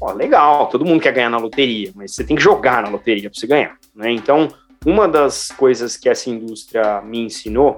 [0.00, 3.28] Ó, legal, todo mundo quer ganhar na loteria, mas você tem que jogar na loteria
[3.28, 4.12] para você ganhar, né?
[4.12, 4.48] Então,
[4.86, 7.76] uma das coisas que essa indústria me ensinou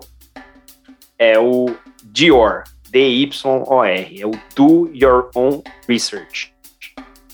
[1.19, 1.67] é o
[2.05, 6.53] DYOR, D-Y-O-R, é o Do Your Own Research.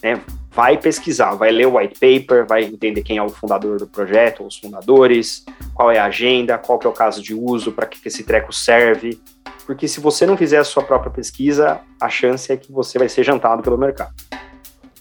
[0.03, 0.21] Né?
[0.51, 4.47] Vai pesquisar, vai ler o white paper, vai entender quem é o fundador do projeto,
[4.47, 5.45] os fundadores,
[5.75, 8.25] qual é a agenda, qual que é o caso de uso, para que, que esse
[8.25, 9.21] treco serve.
[9.67, 13.09] Porque se você não fizer a sua própria pesquisa, a chance é que você vai
[13.09, 14.15] ser jantado pelo mercado.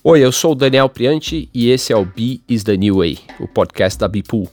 [0.07, 3.17] Oi, eu sou o Daniel Priante e esse é o B is the New Way,
[3.39, 4.47] o podcast da Bipool.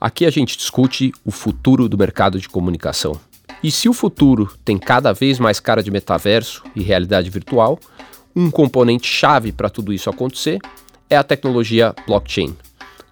[0.00, 3.12] Aqui a gente discute o futuro do mercado de comunicação.
[3.62, 7.78] E se o futuro tem cada vez mais cara de metaverso e realidade virtual,
[8.34, 10.58] um componente chave para tudo isso acontecer
[11.08, 12.56] é a tecnologia blockchain.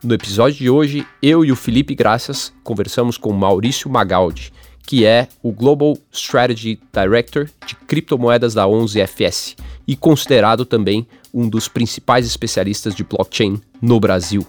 [0.03, 4.53] No episódio de hoje, eu e o Felipe Graças conversamos com Maurício Magaldi,
[4.84, 9.55] que é o Global Strategy Director de criptomoedas da 11FS
[9.87, 11.06] e considerado também
[11.37, 14.47] um dos principais especialistas de blockchain no Brasil.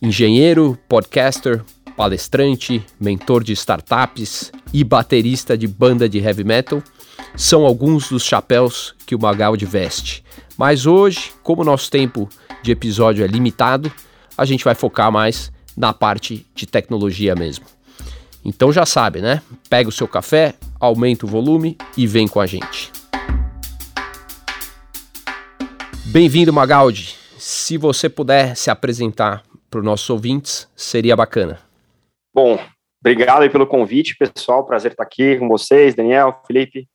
[0.00, 1.62] Engenheiro, podcaster,
[1.94, 6.82] palestrante, mentor de startups e baterista de banda de heavy metal
[7.36, 10.24] são alguns dos chapéus que o Magaldi veste.
[10.56, 12.30] Mas hoje, como o nosso tempo
[12.62, 13.92] de episódio é limitado,
[14.38, 17.66] a gente vai focar mais na parte de tecnologia mesmo.
[18.42, 19.42] Então já sabe, né?
[19.68, 22.90] Pega o seu café, aumenta o volume e vem com a gente.
[26.06, 27.16] Bem-vindo, Magaldi.
[27.38, 31.58] Se você puder se apresentar para os nossos ouvintes, seria bacana.
[32.32, 32.58] Bom,
[33.00, 34.66] obrigado pelo convite, pessoal.
[34.66, 36.86] Prazer estar aqui com vocês, Daniel, Felipe.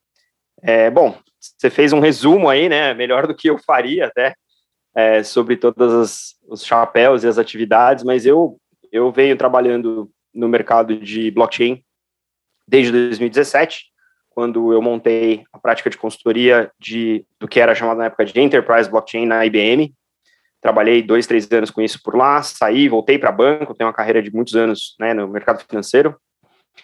[0.62, 2.94] É, bom, você fez um resumo aí, né?
[2.94, 4.36] Melhor do que eu faria até,
[4.96, 8.60] é, sobre todos os chapéus e as atividades, mas eu,
[8.92, 11.84] eu venho trabalhando no mercado de blockchain
[12.68, 13.90] desde 2017
[14.40, 18.40] quando eu montei a prática de consultoria de, do que era chamado na época de
[18.40, 19.94] Enterprise Blockchain na IBM.
[20.62, 24.24] Trabalhei dois, três anos com isso por lá, saí, voltei para banco, tenho uma carreira
[24.24, 26.16] de muitos anos né, no mercado financeiro,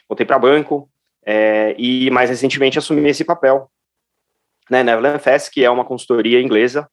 [0.05, 0.89] voltei para banco
[1.25, 3.71] é, e mais recentemente assumi esse papel
[4.69, 6.89] né, na Evelyn Fest, que é uma consultoria inglesa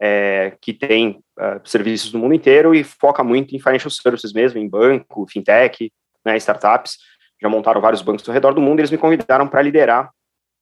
[0.00, 4.58] é, que tem uh, serviços no mundo inteiro e foca muito em financial services mesmo,
[4.58, 5.92] em banco, fintech,
[6.24, 6.96] né, startups
[7.40, 10.10] já montaram vários bancos ao redor do mundo, e eles me convidaram para liderar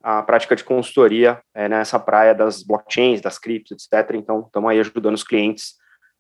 [0.03, 4.15] a prática de consultoria é, nessa praia das blockchains, das criptos, etc.
[4.17, 5.77] Então, estamos aí ajudando os clientes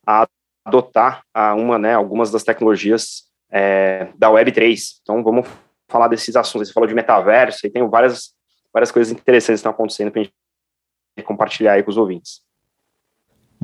[0.06, 0.26] a
[0.64, 4.78] adotar a uma, né, algumas das tecnologias é, da Web3.
[5.02, 5.46] Então, vamos
[5.86, 6.68] falar desses assuntos.
[6.68, 8.32] Você falou de metaverso, e tem várias,
[8.72, 10.34] várias coisas interessantes que estão acontecendo para a gente
[11.26, 12.40] compartilhar aí com os ouvintes.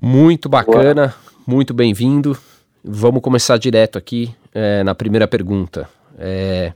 [0.02, 1.42] Muito bacana, Boa.
[1.46, 2.36] muito bem-vindo.
[2.84, 5.88] Vamos começar direto aqui é, na primeira pergunta.
[6.18, 6.72] É,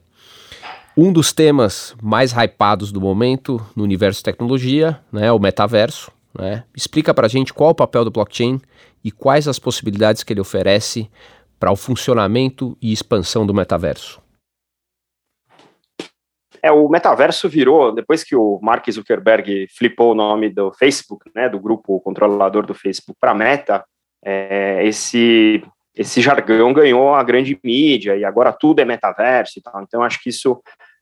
[0.97, 6.13] um dos temas mais hypados do momento no universo tecnologia né, é o metaverso.
[6.39, 6.65] Né?
[6.75, 8.61] Explica para a gente qual o papel do blockchain
[9.03, 11.11] e quais as possibilidades que ele oferece
[11.59, 14.23] para o funcionamento e expansão do metaverso.
[16.63, 21.49] É, o metaverso virou, depois que o Mark Zuckerberg flipou o nome do Facebook, né,
[21.49, 23.85] do grupo controlador do Facebook, para Meta,
[24.25, 25.63] é, esse
[25.97, 29.81] esse jargão ganhou a grande mídia e agora tudo é metaverso e tal.
[29.83, 30.61] Então, acho que isso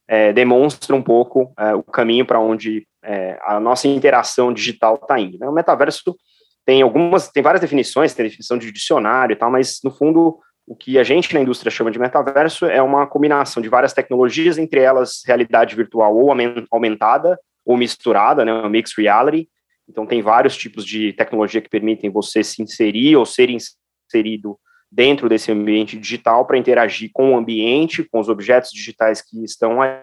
[0.08, 5.18] é, demonstra um pouco é, o caminho para onde é, a nossa interação digital está
[5.18, 5.38] indo.
[5.38, 5.48] Né?
[5.48, 6.16] O metaverso
[6.64, 10.76] tem algumas, tem várias definições, tem definição de dicionário e tal, mas no fundo o
[10.76, 14.80] que a gente na indústria chama de metaverso é uma combinação de várias tecnologias, entre
[14.80, 16.32] elas realidade virtual ou
[16.70, 19.48] aumentada ou misturada, né, mixed reality.
[19.88, 24.58] Então tem vários tipos de tecnologia que permitem você se inserir ou ser inserido
[24.92, 29.80] dentro desse ambiente digital para interagir com o ambiente, com os objetos digitais que estão
[29.80, 29.98] aí,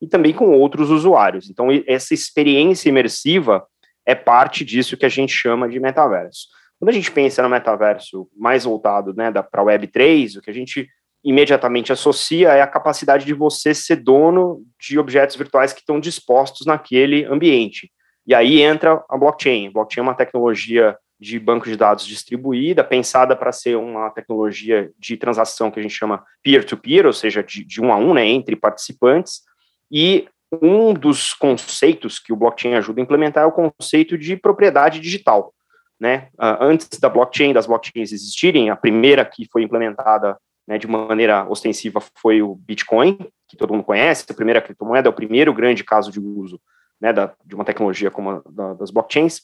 [0.00, 1.50] e também com outros usuários.
[1.50, 3.66] Então, essa experiência imersiva
[4.06, 6.46] é parte disso que a gente chama de metaverso.
[6.78, 10.54] Quando a gente pensa no metaverso mais voltado né, para a Web3, o que a
[10.54, 10.88] gente
[11.22, 16.64] imediatamente associa é a capacidade de você ser dono de objetos virtuais que estão dispostos
[16.64, 17.90] naquele ambiente.
[18.26, 19.66] E aí entra a blockchain.
[19.66, 24.90] A blockchain é uma tecnologia de banco de dados distribuída, pensada para ser uma tecnologia
[24.98, 28.14] de transação que a gente chama peer-to-peer, -peer, ou seja, de, de, um a um,
[28.14, 29.42] né, entre participantes,
[29.90, 30.26] e
[30.62, 35.52] um dos conceitos que o blockchain ajuda a implementar é o conceito de propriedade digital.
[35.98, 36.28] Né?
[36.34, 41.46] Uh, antes da blockchain, das blockchains existirem, a primeira que foi implementada né, de maneira
[41.48, 46.10] ostensiva foi o Bitcoin, que todo mundo conhece, a primeira criptomoeda, o primeiro grande caso
[46.10, 46.58] de uso
[47.00, 49.42] né, da, de uma tecnologia como a da, das blockchains.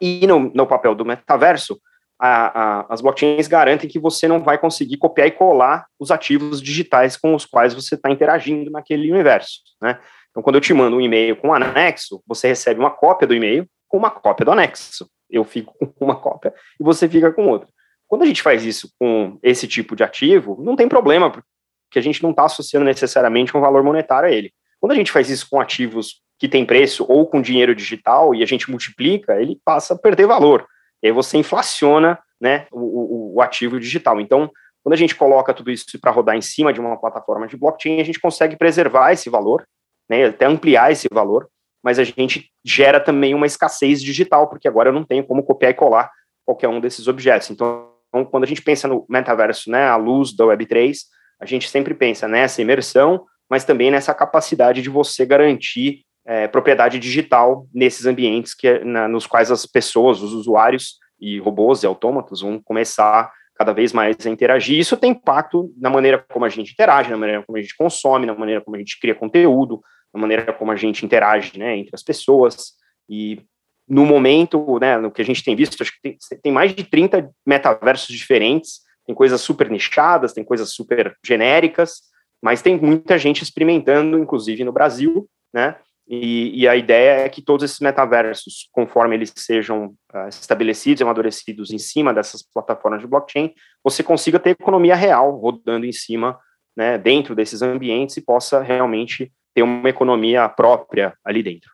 [0.00, 1.80] E no, no papel do metaverso,
[2.18, 6.60] a, a, as blockchains garantem que você não vai conseguir copiar e colar os ativos
[6.60, 9.60] digitais com os quais você está interagindo naquele universo.
[9.80, 9.98] Né?
[10.30, 13.34] Então, quando eu te mando um e-mail com um anexo, você recebe uma cópia do
[13.34, 15.08] e-mail com uma cópia do anexo.
[15.30, 17.68] Eu fico com uma cópia e você fica com outra.
[18.06, 22.02] Quando a gente faz isso com esse tipo de ativo, não tem problema, porque a
[22.02, 24.52] gente não está associando necessariamente um valor monetário a ele.
[24.80, 28.42] Quando a gente faz isso com ativos que têm preço ou com dinheiro digital e
[28.42, 30.66] a gente multiplica, ele passa a perder valor.
[31.02, 34.20] E aí você inflaciona né, o, o, o ativo digital.
[34.20, 34.50] Então,
[34.82, 38.00] quando a gente coloca tudo isso para rodar em cima de uma plataforma de blockchain,
[38.00, 39.66] a gente consegue preservar esse valor,
[40.08, 41.48] né, até ampliar esse valor,
[41.82, 45.72] mas a gente gera também uma escassez digital, porque agora eu não tenho como copiar
[45.72, 46.10] e colar
[46.44, 47.50] qualquer um desses objetos.
[47.50, 47.90] Então,
[48.30, 50.96] quando a gente pensa no metaverso, né, à luz da Web3,
[51.40, 56.98] a gente sempre pensa nessa imersão, mas também nessa capacidade de você garantir é, propriedade
[56.98, 62.42] digital nesses ambientes que, na, nos quais as pessoas, os usuários e robôs e autômatos
[62.42, 64.78] vão começar cada vez mais a interagir.
[64.78, 68.26] Isso tem impacto na maneira como a gente interage, na maneira como a gente consome,
[68.26, 69.80] na maneira como a gente cria conteúdo,
[70.14, 72.74] na maneira como a gente interage né, entre as pessoas.
[73.08, 73.40] E
[73.88, 76.84] no momento, né, no que a gente tem visto, acho que tem, tem mais de
[76.84, 82.02] 30 metaversos diferentes, tem coisas super nichadas, tem coisas super genéricas,
[82.42, 85.76] mas tem muita gente experimentando, inclusive no Brasil, né?
[86.10, 91.04] E, e, a ideia é que todos esses metaversos, conforme eles sejam uh, estabelecidos e
[91.04, 93.52] amadurecidos em cima dessas plataformas de blockchain,
[93.84, 96.38] você consiga ter economia real rodando em cima,
[96.74, 101.70] né, dentro desses ambientes e possa realmente ter uma economia própria ali dentro.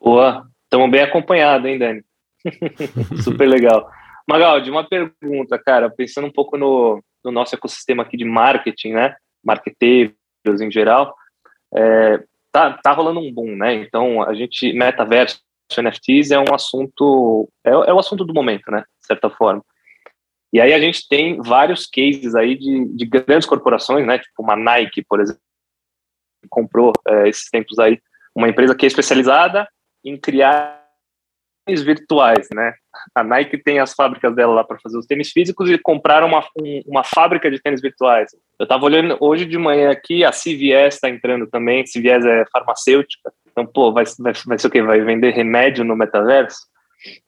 [0.00, 2.04] Boa, estamos bem acompanhados, hein, Dani?
[3.22, 3.90] Super legal.
[4.26, 9.16] Magaldi, uma pergunta, cara, pensando um pouco no, no nosso ecossistema aqui de marketing, né,
[9.44, 10.14] marqueteiros
[10.60, 11.14] em geral,
[11.74, 12.22] é,
[12.52, 13.74] tá, tá rolando um boom, né?
[13.74, 15.40] Então, a gente, metaverso,
[15.76, 18.84] NFTs é um assunto, é, é o assunto do momento, né?
[19.00, 19.64] De certa forma.
[20.52, 24.18] E aí a gente tem vários cases aí de, de grandes corporações, né?
[24.18, 25.40] Tipo uma Nike, por exemplo,
[26.48, 28.00] comprou é, esses tempos aí
[28.34, 29.66] uma empresa que é especializada
[30.04, 30.83] em criar
[31.66, 32.74] virtuais, né?
[33.14, 36.44] A Nike tem as fábricas dela lá para fazer os tênis físicos e compraram uma,
[36.58, 38.30] um, uma fábrica de tênis virtuais.
[38.58, 43.32] Eu estava olhando hoje de manhã aqui, a CVS está entrando também, CVS é farmacêutica,
[43.50, 44.82] então, pô, vai, vai, vai ser o quê?
[44.82, 46.58] Vai vender remédio no metaverso?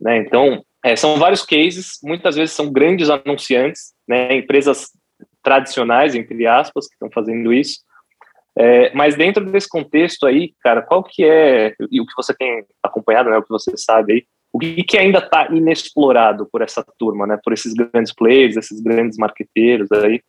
[0.00, 0.18] Né?
[0.18, 4.34] Então, é, são vários cases, muitas vezes são grandes anunciantes, né?
[4.34, 4.88] empresas
[5.42, 7.78] tradicionais, entre aspas, que estão fazendo isso,
[8.58, 12.64] é, mas dentro desse contexto aí, cara, qual que é, e o que você tem
[12.82, 16.82] acompanhado, né, o que você sabe aí, o que, que ainda está inexplorado por essa
[16.98, 20.22] turma, né, por esses grandes players, esses grandes marqueteiros aí?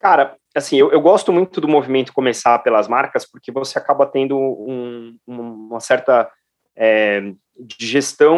[0.00, 4.36] Cara, assim, eu, eu gosto muito do movimento começar pelas marcas, porque você acaba tendo
[4.36, 6.28] um, uma certa
[6.76, 7.34] é,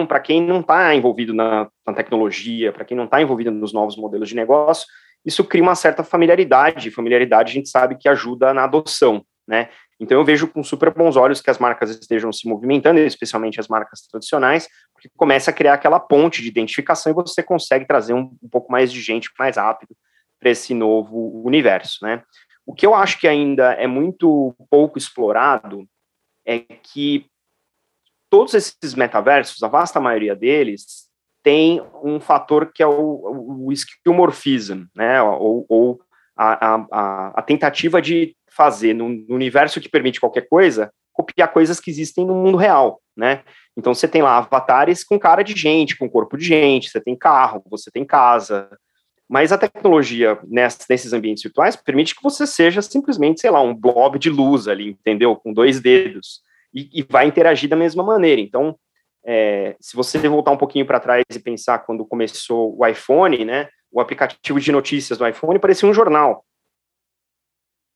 [0.08, 3.96] para quem não está envolvido na, na tecnologia, para quem não está envolvido nos novos
[3.96, 4.86] modelos de negócio,
[5.24, 6.90] isso cria uma certa familiaridade.
[6.90, 9.68] Familiaridade a gente sabe que ajuda na adoção, né?
[10.00, 13.68] Então eu vejo com super bons olhos que as marcas estejam se movimentando, especialmente as
[13.68, 18.36] marcas tradicionais, porque começa a criar aquela ponte de identificação e você consegue trazer um,
[18.42, 19.94] um pouco mais de gente mais rápido
[20.40, 22.22] para esse novo universo, né?
[22.66, 25.86] O que eu acho que ainda é muito pouco explorado
[26.44, 27.26] é que
[28.28, 31.08] todos esses metaversos, a vasta maioria deles,
[31.42, 33.72] tem um fator que é o, o
[34.94, 36.00] né, ou, ou
[36.36, 41.80] a, a, a, tentativa de fazer no, no, universo que permite qualquer coisa, copiar coisas
[41.80, 43.42] que existem no mundo real, né?
[43.76, 47.16] Então você tem lá avatares com cara de gente, com corpo de gente, você tem
[47.16, 48.68] carro, você tem casa,
[49.28, 53.74] mas a tecnologia nessas, nesses ambientes virtuais permite que você seja simplesmente, sei lá, um
[53.74, 55.34] blob de luz ali, entendeu?
[55.36, 56.42] Com dois dedos,
[56.74, 58.40] e, e vai interagir da mesma maneira.
[58.40, 58.76] Então,
[59.24, 63.68] é, se você voltar um pouquinho para trás e pensar quando começou o iPhone, né,
[63.90, 66.44] o aplicativo de notícias do iPhone parecia um jornal.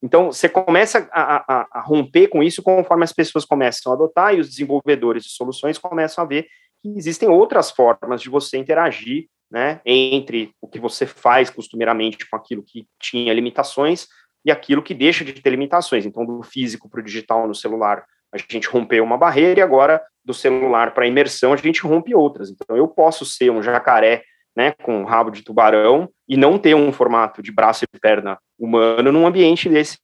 [0.03, 4.35] Então, você começa a, a, a, romper com isso conforme as pessoas começam a adotar
[4.35, 6.47] e os desenvolvedores de soluções começam a ver
[6.83, 12.37] que existem outras formas de você interagir né, entre o que você faz costumeiramente com
[12.37, 14.07] aquilo que tinha limitações
[14.45, 16.05] e aquilo que deixa de ter limitações.
[16.05, 20.03] Então, do físico para o digital no celular, a gente rompeu uma barreira e agora
[20.25, 22.51] do celular para imersão a gente rompe outras.
[22.51, 24.25] Então eu posso ser um jacaré,
[24.57, 29.13] né, com rabo de tubarão e não ter um formato de braço e perna humano
[29.13, 29.99] num ambiente desse.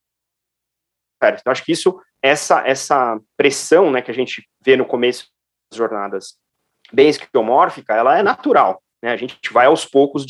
[1.22, 5.28] Então acho que isso essa essa pressão, né, que a gente vê no começo
[5.70, 6.38] das jornadas
[6.92, 9.12] bem esquiomórfica, ela é natural, né?
[9.12, 10.26] A gente vai aos poucos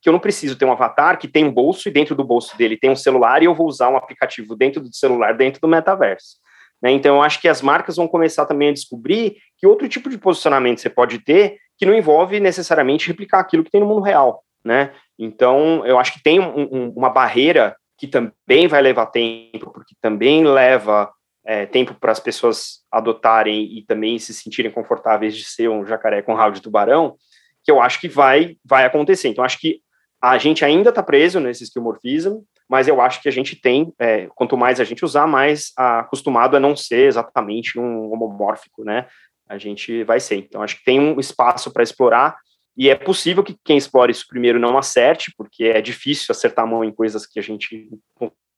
[0.00, 2.56] que eu não preciso ter um avatar que tem um bolso e dentro do bolso
[2.56, 5.68] dele tem um celular e eu vou usar um aplicativo dentro do celular, dentro do
[5.68, 6.36] metaverso.
[6.82, 6.92] Né?
[6.92, 10.16] Então, eu acho que as marcas vão começar também a descobrir que outro tipo de
[10.16, 14.42] posicionamento você pode ter que não envolve necessariamente replicar aquilo que tem no mundo real.
[14.64, 14.92] Né?
[15.18, 19.94] Então, eu acho que tem um, um, uma barreira que também vai levar tempo, porque
[20.00, 21.10] também leva
[21.44, 26.22] é, tempo para as pessoas adotarem e também se sentirem confortáveis de ser um jacaré
[26.22, 27.16] com rabo de tubarão,
[27.62, 29.28] que eu acho que vai, vai acontecer.
[29.28, 29.80] Então, acho que
[30.22, 34.28] a gente ainda está preso nesse skillmorphism, mas eu acho que a gente tem, é,
[34.34, 39.06] quanto mais a gente usar, mais acostumado a não ser exatamente um homomórfico, né?
[39.48, 40.36] A gente vai ser.
[40.36, 42.36] Então, acho que tem um espaço para explorar,
[42.76, 46.68] e é possível que quem explore isso primeiro não acerte, porque é difícil acertar a
[46.68, 47.88] mão em coisas que a gente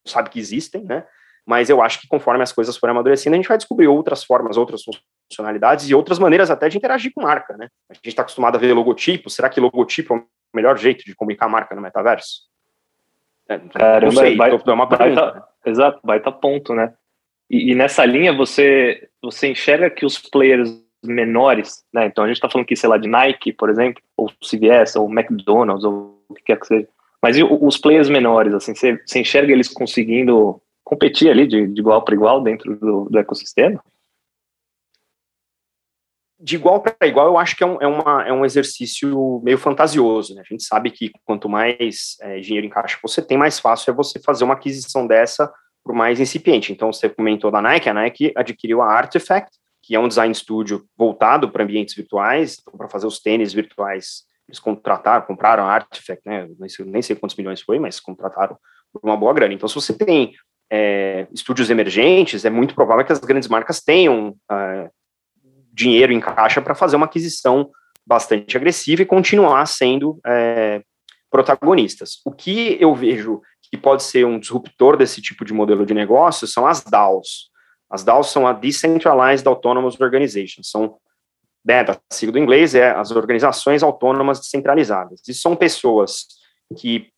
[0.06, 1.04] sabe que existem, né?
[1.46, 4.56] Mas eu acho que conforme as coisas forem amadurecendo, a gente vai descobrir outras formas,
[4.56, 4.82] outras
[5.28, 7.68] funcionalidades e outras maneiras até de interagir com marca, né?
[7.90, 10.22] A gente está acostumado a ver logotipo, será que logotipo é
[10.54, 12.42] melhor jeito de comunicar a marca no metaverso?
[13.48, 16.94] É, Caramba, sei, vai, uma vai tá, exato, vai estar tá ponto, né?
[17.50, 20.70] E, e, nessa linha você você enxerga que os players
[21.04, 22.06] menores, né?
[22.06, 25.10] Então a gente está falando aqui, sei lá, de Nike, por exemplo, ou CVS, ou
[25.10, 26.88] McDonald's, ou o que quer que seja.
[27.20, 31.80] Mas e os players menores, assim, você, você enxerga eles conseguindo competir ali de, de
[31.80, 33.82] igual para igual dentro do, do, ecossistema?
[36.44, 39.56] De igual para igual, eu acho que é um, é, uma, é um exercício meio
[39.56, 40.34] fantasioso.
[40.34, 40.42] Né?
[40.44, 43.94] A gente sabe que quanto mais é, dinheiro em caixa você tem, mais fácil é
[43.94, 45.52] você fazer uma aquisição dessa
[45.84, 46.72] por mais incipiente.
[46.72, 49.50] Então, você comentou da Nike, a Nike adquiriu a Artifact,
[49.82, 54.24] que é um design studio voltado para ambientes virtuais, então, para fazer os tênis virtuais.
[54.48, 56.48] Eles contrataram, compraram a Artifact, né?
[56.58, 58.56] Nem sei, nem sei quantos milhões foi, mas contrataram
[58.92, 59.54] por uma boa grana.
[59.54, 60.34] Então, se você tem
[60.70, 64.90] é, estúdios emergentes, é muito provável que as grandes marcas tenham é,
[65.72, 67.70] dinheiro em caixa para fazer uma aquisição
[68.06, 70.82] bastante agressiva e continuar sendo é,
[71.30, 72.20] protagonistas.
[72.24, 76.46] O que eu vejo que pode ser um disruptor desse tipo de modelo de negócio
[76.46, 77.50] são as DAOs.
[77.88, 80.96] As DAOs são a Decentralized Autonomous Organizations, são,
[81.64, 85.22] né, da sigla do inglês, é as organizações autônomas descentralizadas.
[85.26, 86.26] E são pessoas
[86.78, 87.08] que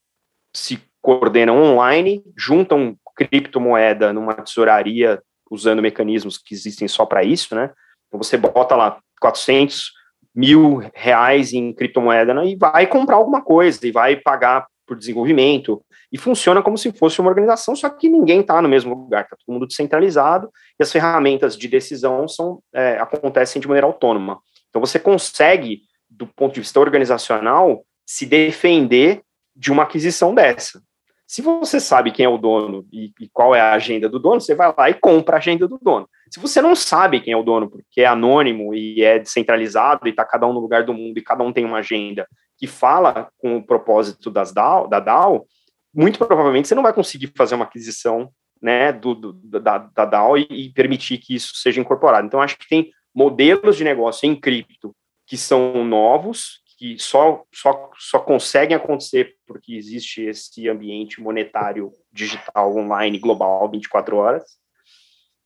[0.54, 7.70] se coordenam online, juntam criptomoeda numa tesouraria usando mecanismos que existem só para isso, né?
[8.14, 9.90] Então você bota lá 400
[10.32, 15.82] mil reais em criptomoeda né, e vai comprar alguma coisa e vai pagar por desenvolvimento
[16.12, 19.36] e funciona como se fosse uma organização, só que ninguém está no mesmo lugar, está
[19.36, 24.38] todo mundo descentralizado e as ferramentas de decisão são é, acontecem de maneira autônoma.
[24.68, 29.22] Então você consegue, do ponto de vista organizacional, se defender
[29.56, 30.80] de uma aquisição dessa.
[31.26, 34.40] Se você sabe quem é o dono e, e, qual é a agenda do dono,
[34.40, 36.08] você vai lá e compra a agenda do dono.
[36.30, 40.10] Se você não sabe quem é o dono, porque é anônimo e é descentralizado e
[40.10, 42.28] está cada um no lugar do mundo e cada um tem uma agenda
[42.58, 45.46] que fala com o propósito das DAO, da DAO,
[45.94, 48.28] muito provavelmente você não vai conseguir fazer uma aquisição
[48.60, 52.26] né, do, do da, da DAO e, e permitir que isso seja incorporado.
[52.26, 54.94] Então, acho que tem modelos de negócio em cripto
[55.26, 62.76] que são novos, que só, só, só conseguem acontecer porque existe esse ambiente monetário digital
[62.76, 64.44] online global 24 horas,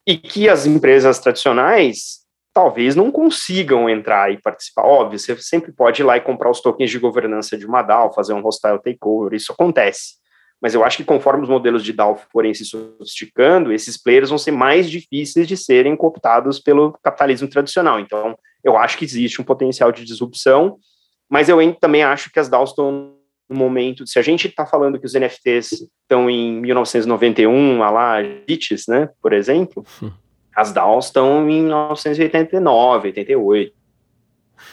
[0.04, 4.82] e que as empresas tradicionais talvez não consigam entrar e participar.
[4.82, 8.12] Óbvio, você sempre pode ir lá e comprar os tokens de governança de uma DAO,
[8.12, 10.16] fazer um hostile takeover, isso acontece.
[10.60, 14.38] Mas eu acho que conforme os modelos de DAO forem se sofisticando, esses players vão
[14.38, 18.00] ser mais difíceis de serem cooptados pelo capitalismo tradicional.
[18.00, 20.80] Então, eu acho que existe um potencial de disrupção
[21.28, 23.14] mas eu também acho que as DAOs estão
[23.48, 28.16] no momento, se a gente está falando que os NFTs estão em 1991, a lá,
[28.46, 30.10] Bits, né, por exemplo, hum.
[30.54, 33.72] as DAOs estão em 1989, 88.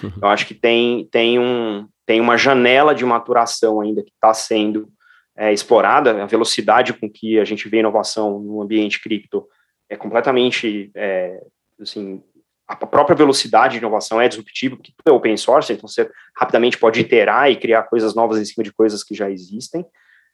[0.03, 0.11] Hum.
[0.21, 4.89] Eu acho que tem, tem, um, tem uma janela de maturação ainda que está sendo
[5.37, 9.45] é, explorada, a velocidade com que a gente vê inovação no ambiente cripto
[9.89, 11.41] é completamente é,
[11.79, 12.21] assim,
[12.67, 16.77] a própria velocidade de inovação é disruptiva, porque tudo é open source, então você rapidamente
[16.77, 19.85] pode iterar e criar coisas novas em cima de coisas que já existem,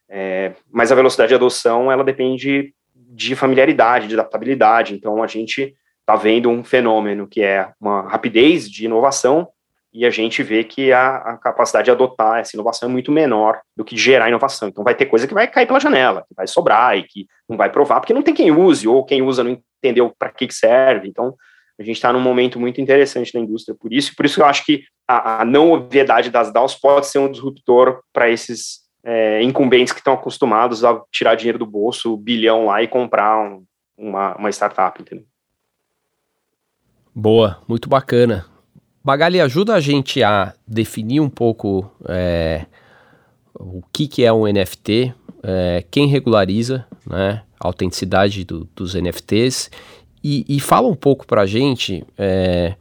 [0.10, 5.76] é, mas a velocidade de adoção, ela depende de familiaridade, de adaptabilidade, então a gente
[6.00, 9.50] está vendo um fenômeno que é uma rapidez de inovação,
[9.94, 13.60] e a gente vê que a, a, capacidade de adotar essa inovação é muito menor
[13.76, 14.70] do que gerar inovação.
[14.70, 17.58] Então vai ter coisa que vai cair pela janela, que vai sobrar e que não
[17.58, 20.54] vai provar, porque não tem quem use, ou quem usa não entendeu para que, que
[20.54, 21.10] serve.
[21.10, 21.36] Então
[21.82, 24.66] a gente está num momento muito interessante na indústria por isso, por isso eu acho
[24.66, 29.94] que a, a não obviedade das DAOs pode ser um disruptor para esses é, incumbentes
[29.94, 33.64] que estão acostumados a tirar dinheiro do bolso, bilhão lá e comprar um,
[33.98, 35.26] uma, uma startup, entendeu?
[37.14, 38.46] Boa, muito bacana.
[39.04, 42.66] Bagali, ajuda a gente a definir um pouco é,
[43.54, 49.70] o que, que é um NFT, é, quem regulariza né, a autenticidade do, dos NFTs
[50.24, 52.76] e, e fala um pouco para a gente é,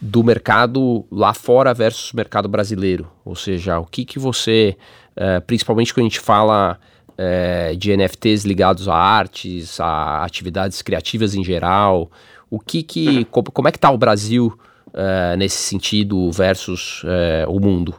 [0.00, 3.10] do mercado lá fora versus mercado brasileiro.
[3.24, 4.76] Ou seja, o que, que você,
[5.16, 6.78] é, principalmente quando a gente fala
[7.16, 12.10] é, de NFTs ligados a artes, a atividades criativas em geral?
[12.50, 13.42] O que que, uhum.
[13.42, 14.56] como é que está o Brasil
[14.94, 17.94] é, nesse sentido versus é, o mundo?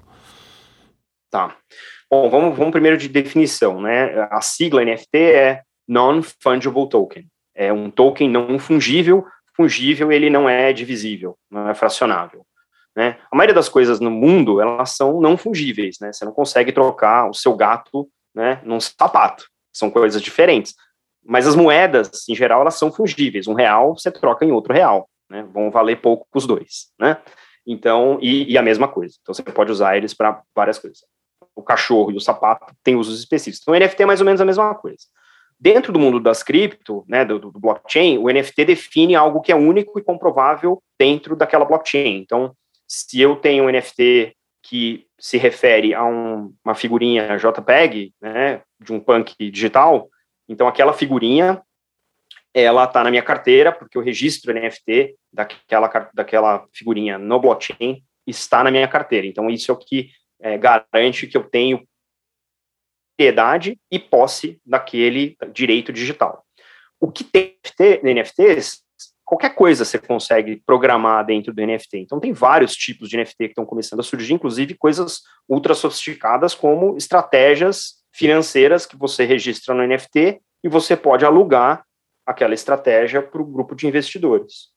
[1.30, 1.56] Tá.
[2.10, 4.28] Bom, vamos, vamos primeiro de definição, né?
[4.32, 7.28] A sigla NFT é Non-Fungible Token.
[7.60, 9.26] É um token não fungível.
[9.56, 12.46] Fungível, ele não é divisível, não é fracionável.
[12.96, 13.18] Né?
[13.30, 16.14] A maioria das coisas no mundo, elas são não fungíveis, né?
[16.14, 19.46] Você não consegue trocar o seu gato né, num sapato.
[19.74, 20.74] São coisas diferentes.
[21.24, 23.48] Mas as moedas, em geral, elas são fungíveis.
[23.48, 25.46] Um real você troca em outro real, né?
[25.52, 27.18] Vão valer pouco os dois, né?
[27.68, 29.16] Então, e, e a mesma coisa.
[29.22, 31.02] Então, você pode usar eles para várias coisas
[31.60, 33.62] o cachorro e o sapato têm usos específicos.
[33.62, 35.04] Então, o NFT é mais ou menos a mesma coisa.
[35.60, 39.56] Dentro do mundo das cripto, né, do, do, blockchain, o NFT define algo que é
[39.56, 42.18] único e comprovável dentro daquela blockchain.
[42.18, 42.56] Então,
[42.88, 48.94] se eu tenho um NFT que se refere a um, uma figurinha JPEG, né, de
[48.94, 50.08] um punk digital,
[50.48, 51.62] então aquela figurinha,
[52.54, 58.64] ela está na minha carteira, porque o registro NFT daquela, daquela figurinha no blockchain está
[58.64, 59.28] na minha carteira.
[59.28, 61.86] Então, isso é o que é, garante que eu tenho
[63.20, 66.46] propriedade e posse daquele direito digital.
[67.02, 67.58] O que tem
[68.02, 68.82] NFTs,
[69.26, 71.98] qualquer coisa você consegue programar dentro do NFT.
[71.98, 76.56] Então, tem vários tipos de NFT que estão começando a surgir, inclusive coisas ultra sofisticadas,
[76.56, 81.84] como estratégias financeiras que você registra no NFT e você pode alugar
[82.26, 84.70] aquela estratégia para o grupo de investidores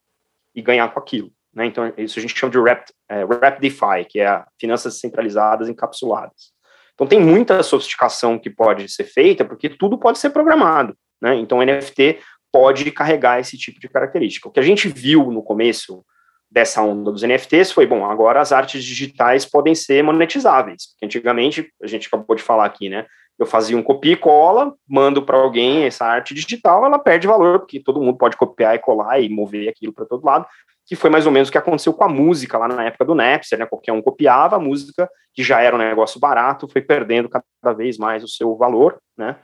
[0.52, 1.30] e ganhar com aquilo.
[1.54, 1.66] Né?
[1.66, 6.52] Então, isso a gente chama de Wrap, é, que é finanças centralizadas encapsuladas.
[6.94, 10.94] Então, tem muita sofisticação que pode ser feita, porque tudo pode ser programado.
[11.20, 11.36] Né?
[11.36, 12.18] Então, o NFT
[12.52, 14.48] pode carregar esse tipo de característica.
[14.48, 16.04] O que a gente viu no começo
[16.50, 20.88] dessa onda dos NFTs foi, bom, agora as artes digitais podem ser monetizáveis.
[20.90, 23.06] Porque antigamente, a gente acabou de falar aqui, né?
[23.38, 27.60] Eu fazia um copia e cola, mando para alguém essa arte digital, ela perde valor,
[27.60, 30.46] porque todo mundo pode copiar e colar e mover aquilo para todo lado
[30.92, 33.14] que foi mais ou menos o que aconteceu com a música lá na época do
[33.14, 33.64] Napster, né?
[33.64, 37.96] Qualquer um copiava a música, que já era um negócio barato, foi perdendo cada vez
[37.96, 39.38] mais o seu valor, né?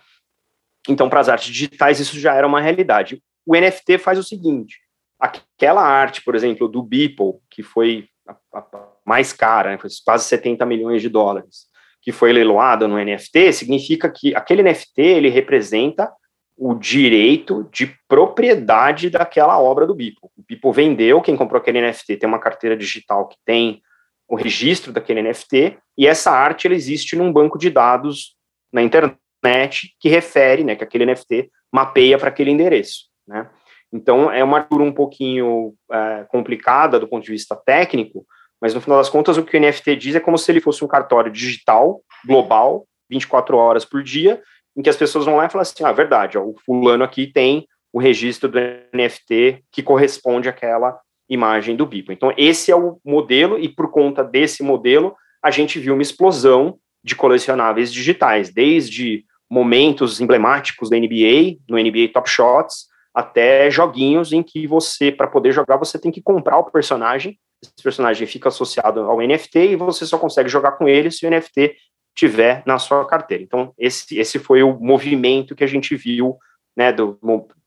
[0.86, 3.22] Então, para as artes digitais, isso já era uma realidade.
[3.46, 4.78] O NFT faz o seguinte:
[5.18, 9.78] aquela arte, por exemplo, do Beeple, que foi a, a mais cara, né?
[9.78, 11.64] foi quase 70 milhões de dólares,
[12.02, 16.12] que foi leiloada no NFT, significa que aquele NFT ele representa
[16.58, 20.30] o direito de propriedade daquela obra do Bipo.
[20.36, 23.80] O Bipo vendeu, quem comprou aquele NFT tem uma carteira digital que tem
[24.28, 28.36] o registro daquele NFT, e essa arte ela existe num banco de dados
[28.72, 33.48] na internet que refere, né, que aquele NFT mapeia para aquele endereço, né?
[33.90, 38.26] Então, é uma arquitetura um pouquinho é, complicada do ponto de vista técnico,
[38.60, 40.84] mas no final das contas, o que o NFT diz é como se ele fosse
[40.84, 44.42] um cartório digital, global, 24 horas por dia,
[44.78, 47.26] em que as pessoas vão lá e falam assim, ah, verdade, ó, o fulano aqui
[47.26, 48.58] tem o registro do
[48.94, 50.96] NFT que corresponde àquela
[51.28, 52.12] imagem do Bipo.
[52.12, 56.78] Então, esse é o modelo, e por conta desse modelo, a gente viu uma explosão
[57.02, 64.44] de colecionáveis digitais, desde momentos emblemáticos da NBA, no NBA Top Shots, até joguinhos em
[64.44, 69.00] que você, para poder jogar, você tem que comprar o personagem, esse personagem fica associado
[69.00, 71.74] ao NFT e você só consegue jogar com ele se o NFT
[72.18, 73.44] tiver na sua carteira.
[73.44, 76.36] Então, esse, esse foi o movimento que a gente viu
[76.76, 77.16] né, do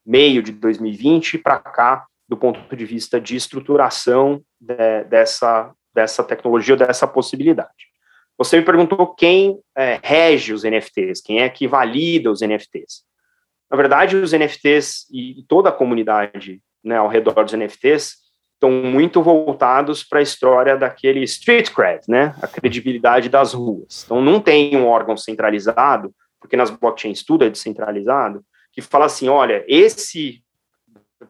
[0.05, 6.75] meio de 2020 para cá, do ponto de vista de estruturação de, dessa, dessa tecnologia,
[6.75, 7.89] dessa possibilidade.
[8.37, 13.03] Você me perguntou quem é, rege os NFTs, quem é que valida os NFTs.
[13.69, 18.15] Na verdade, os NFTs e toda a comunidade né, ao redor dos NFTs
[18.61, 24.03] estão muito voltados para a história daquele street cred, né, a credibilidade das ruas.
[24.05, 29.27] Então, não tem um órgão centralizado, porque nas blockchains tudo é descentralizado, que fala assim,
[29.27, 30.43] olha, esse,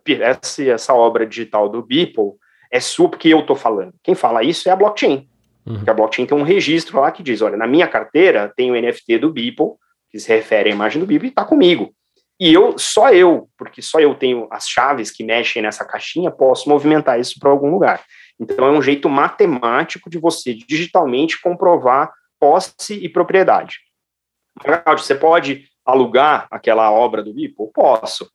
[0.05, 2.33] essa, essa obra digital do Beeple
[2.69, 3.93] é sua porque eu estou falando.
[4.03, 5.27] Quem fala isso é a blockchain.
[5.65, 5.75] Uhum.
[5.75, 8.75] Porque a blockchain tem um registro lá que diz, olha, na minha carteira tem o
[8.79, 9.71] NFT do Beeple,
[10.09, 11.93] que se refere à imagem do Beeple, e está comigo.
[12.41, 16.67] E eu, só eu, porque só eu tenho as chaves que mexem nessa caixinha, posso
[16.67, 18.03] movimentar isso para algum lugar.
[18.39, 23.81] Então, é um jeito matemático de você digitalmente comprovar posse e propriedade.
[24.97, 27.69] Você pode alugar aquela obra do Beeple?
[27.71, 28.27] Posso.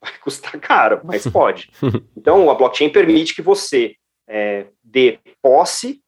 [0.00, 1.70] Vai custar caro, mas pode.
[2.16, 3.96] Então, a blockchain permite que você
[4.26, 6.00] é, dê posse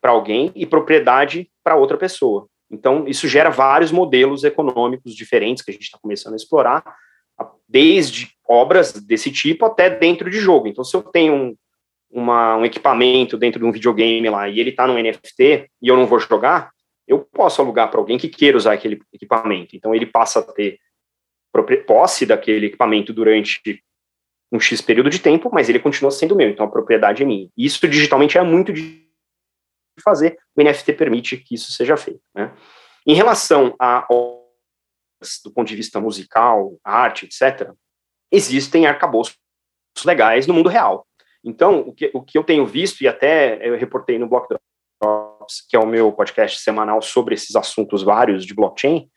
[0.00, 2.48] para alguém e propriedade para outra pessoa.
[2.70, 6.84] Então, isso gera vários modelos econômicos diferentes que a gente está começando a explorar,
[7.68, 10.66] desde obras desse tipo até dentro de jogo.
[10.66, 11.56] Então, se eu tenho um,
[12.10, 15.96] uma, um equipamento dentro de um videogame lá e ele está no NFT e eu
[15.96, 16.70] não vou jogar,
[17.06, 19.76] eu posso alugar para alguém que queira usar aquele equipamento.
[19.76, 20.78] Então, ele passa a ter
[21.86, 23.82] posse daquele equipamento durante
[24.52, 27.48] um X período de tempo, mas ele continua sendo meu, então a propriedade é minha.
[27.56, 29.05] Isso digitalmente é muito difícil
[30.02, 32.20] fazer, o NFT permite que isso seja feito.
[32.34, 32.52] Né?
[33.06, 34.06] Em relação a
[35.44, 37.72] do ponto de vista musical, arte, etc.,
[38.30, 39.38] existem arcabouços
[40.04, 41.06] legais no mundo real.
[41.42, 44.48] Então, o que, o que eu tenho visto, e até eu reportei no Block
[45.00, 49.08] Drops, que é o meu podcast semanal sobre esses assuntos vários de blockchain,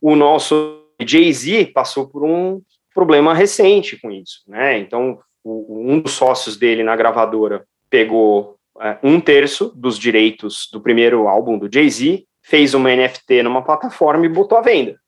[0.00, 2.60] o nosso Jay-Z passou por um
[2.94, 4.78] problema recente com isso, né?
[4.78, 8.58] Então, o, um dos sócios dele na gravadora pegou
[9.02, 14.28] um terço dos direitos do primeiro álbum do Jay-Z, fez uma NFT numa plataforma e
[14.28, 15.00] botou à venda.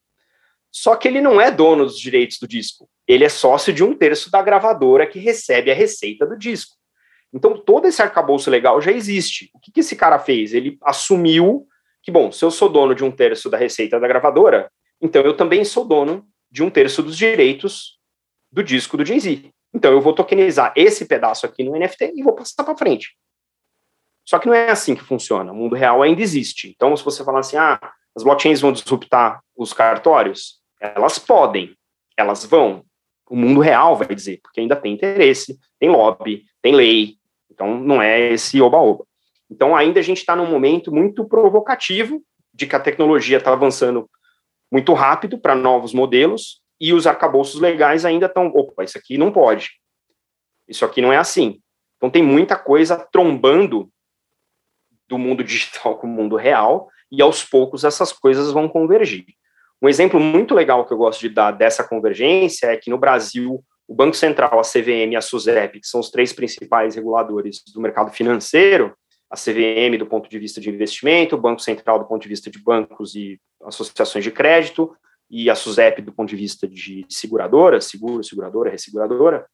[0.71, 2.89] Só que ele não é dono dos direitos do disco.
[3.07, 6.77] Ele é sócio de um terço da gravadora que recebe a receita do disco.
[7.33, 9.51] Então, todo esse arcabouço legal já existe.
[9.53, 10.55] O que, que esse cara fez?
[10.55, 11.67] Ele assumiu
[12.03, 15.37] que, bom, se eu sou dono de um terço da receita da gravadora, então eu
[15.37, 17.99] também sou dono de um terço dos direitos
[18.53, 19.51] do disco do Jay-Z.
[19.75, 23.17] Então eu vou tokenizar esse pedaço aqui no NFT e vou passar para frente.
[24.25, 25.53] Só que não é assim que funciona.
[25.53, 26.71] O mundo real ainda existe.
[26.75, 27.79] Então, se você falar assim, ah,
[28.17, 31.77] as blockchains vão disruptar os cartórios, elas podem,
[32.17, 32.85] elas vão.
[33.29, 37.17] O mundo real vai dizer, porque ainda tem interesse, tem lobby, tem lei.
[37.51, 39.05] Então, não é esse oba-oba.
[39.51, 44.09] Então, ainda a gente está num momento muito provocativo de que a tecnologia está avançando
[44.71, 49.31] muito rápido para novos modelos e os arcabouços legais ainda estão, opa, isso aqui não
[49.31, 49.71] pode.
[50.69, 51.61] Isso aqui não é assim.
[51.97, 53.89] Então tem muita coisa trombando
[55.09, 59.27] do mundo digital com o mundo real e aos poucos essas coisas vão convergir.
[59.81, 63.63] Um exemplo muito legal que eu gosto de dar dessa convergência é que no Brasil
[63.87, 67.81] o Banco Central, a CVM e a SUSEP, que são os três principais reguladores do
[67.81, 68.97] mercado financeiro,
[69.31, 72.51] a CVM do ponto de vista de investimento, o Banco Central do ponto de vista
[72.51, 74.97] de bancos e associações de crédito,
[75.31, 79.47] e a SUSEP do ponto de vista de seguradora, seguro, seguradora, resseguradora,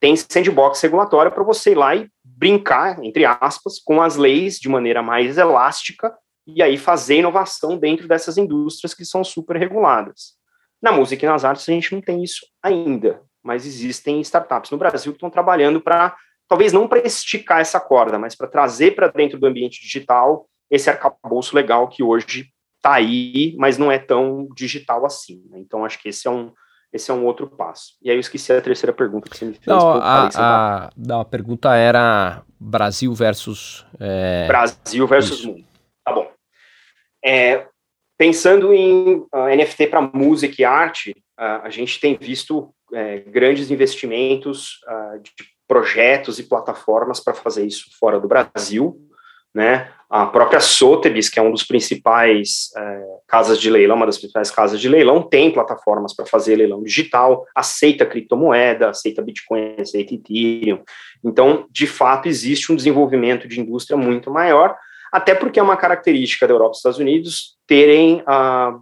[0.00, 4.68] tem sandbox regulatória para você ir lá e brincar, entre aspas, com as leis de
[4.68, 6.14] maneira mais elástica
[6.46, 10.34] e aí fazer inovação dentro dessas indústrias que são super reguladas.
[10.80, 14.78] Na música e nas artes a gente não tem isso ainda, mas existem startups no
[14.78, 16.16] Brasil que estão trabalhando para
[16.48, 20.88] talvez não para esticar essa corda, mas para trazer para dentro do ambiente digital esse
[20.88, 25.42] arcabouço legal que hoje está aí, mas não é tão digital assim.
[25.50, 25.58] Né?
[25.58, 26.52] Então, acho que esse é um,
[26.96, 27.94] esse é um outro passo.
[28.02, 29.66] E aí eu esqueci a terceira pergunta que você me fez.
[29.66, 33.86] Não, a, a, não, a pergunta era Brasil versus...
[34.00, 34.46] É...
[34.46, 35.48] Brasil versus Isso.
[35.48, 35.64] mundo.
[36.04, 36.30] Tá bom.
[37.24, 37.66] É,
[38.18, 43.18] pensando em uh, ah, NFT para música e arte, uh, a gente tem visto é,
[43.18, 45.32] grandes investimentos uh, de
[45.66, 48.96] projetos e plataformas para fazer isso fora do Brasil,
[49.54, 49.92] né?
[50.08, 54.50] A própria Sotheby's, que é um dos principais é, casas de leilão, uma das principais
[54.50, 60.82] casas de leilão, tem plataformas para fazer leilão digital, aceita criptomoeda, aceita Bitcoin, aceita Ethereum.
[61.24, 64.76] Então, de fato, existe um desenvolvimento de indústria muito maior,
[65.12, 68.78] até porque é uma característica da Europa e dos Estados Unidos terem ah,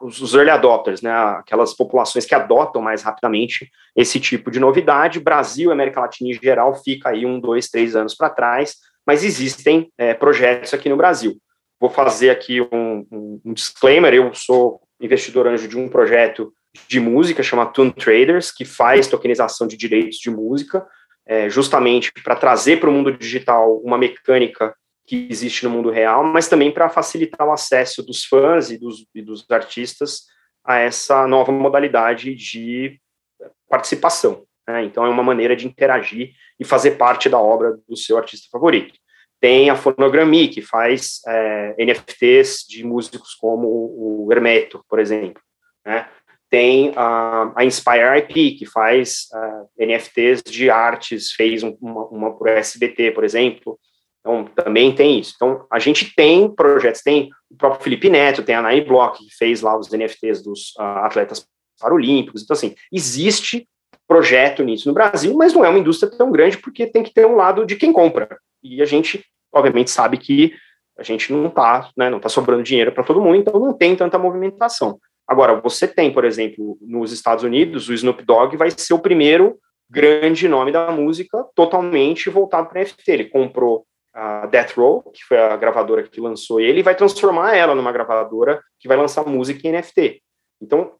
[0.00, 5.20] os early adopters, né, aquelas populações que adotam mais rapidamente esse tipo de novidade.
[5.20, 9.90] Brasil América Latina em geral fica aí um, dois, três anos para trás, mas existem
[9.98, 11.36] é, projetos aqui no Brasil.
[11.80, 16.52] Vou fazer aqui um, um, um, disclaimer, eu sou investidor anjo de um projeto
[16.88, 20.86] de música chamado Tune Traders, que faz tokenização de direitos de música,
[21.26, 26.24] é, justamente para trazer para o mundo digital uma mecânica que existe no mundo real,
[26.24, 30.22] mas também para facilitar o acesso dos fãs e dos, e dos artistas
[30.64, 33.00] a essa nova modalidade de
[33.68, 34.46] participação.
[34.72, 34.84] Né?
[34.84, 38.94] Então, é uma maneira de interagir e fazer parte da obra do seu artista favorito.
[39.38, 45.42] Tem a Fonogrami, que faz é, NFTs de músicos como o Hermeto, por exemplo.
[45.84, 46.08] Né?
[46.48, 49.26] Tem a, a, Inspire IP, que faz
[49.78, 53.78] é, NFTs de artes, fez um, uma, uma por SBT, por exemplo.
[54.20, 55.32] Então, também tem isso.
[55.36, 59.34] Então, a gente tem projetos, tem o próprio Felipe Neto, tem a Nine Block, que
[59.36, 61.44] fez lá os NFTs dos uh, atletas
[61.80, 62.42] paralímpicos.
[62.42, 63.66] Então, assim, existe
[64.12, 67.26] projeto nisso no Brasil, mas não é uma indústria tão grande porque tem que ter
[67.26, 68.38] um lado de quem compra.
[68.62, 70.52] E a gente, obviamente, sabe que
[70.98, 73.96] a gente não está né, não tá sobrando dinheiro para todo mundo, então não tem
[73.96, 74.98] tanta movimentação.
[75.26, 79.56] Agora, você tem, por exemplo, nos Estados Unidos, o Snoop Dogg vai ser o primeiro
[79.88, 83.10] grande nome da música totalmente voltado para NFT.
[83.10, 87.56] Ele comprou a Death Row, que foi a gravadora que lançou ele, e vai transformar
[87.56, 90.20] ela numa gravadora que vai lançar música em NFT.
[90.60, 90.92] Então,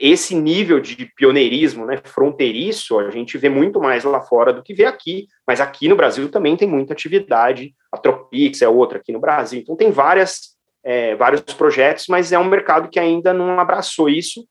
[0.00, 4.72] esse nível de pioneirismo, né, fronteiriço, a gente vê muito mais lá fora do que
[4.72, 9.12] vê aqui, mas aqui no Brasil também tem muita atividade, a Tropix é outra aqui
[9.12, 13.60] no Brasil, então tem várias é, vários projetos, mas é um mercado que ainda não
[13.60, 14.46] abraçou isso,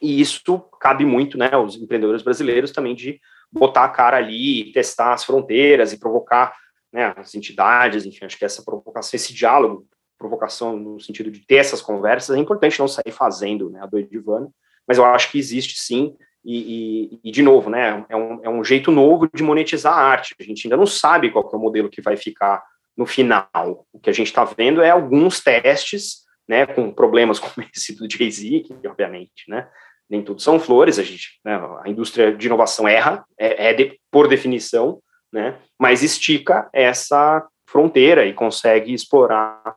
[0.00, 3.20] e isso cabe muito, né, aos empreendedores brasileiros também de
[3.52, 6.54] botar a cara ali, testar as fronteiras e provocar
[6.90, 9.86] né, as entidades, enfim, acho que essa provocação, esse diálogo,
[10.18, 14.08] provocação no sentido de ter essas conversas, é importante não sair fazendo né, a doida
[14.08, 14.48] divana,
[14.90, 18.48] mas eu acho que existe sim, e, e, e, de novo, né, é um, é
[18.48, 21.60] um jeito novo de monetizar a arte, a gente ainda não sabe qual é o
[21.60, 22.60] modelo que vai ficar
[22.96, 27.52] no final, o que a gente está vendo é alguns testes, né, com problemas como
[27.72, 29.68] esse do Jay-Z, que obviamente, né,
[30.08, 33.96] nem tudo são flores, a gente, né, a indústria de inovação erra, é, é de,
[34.10, 35.00] por definição,
[35.32, 39.76] né, mas estica essa fronteira e consegue explorar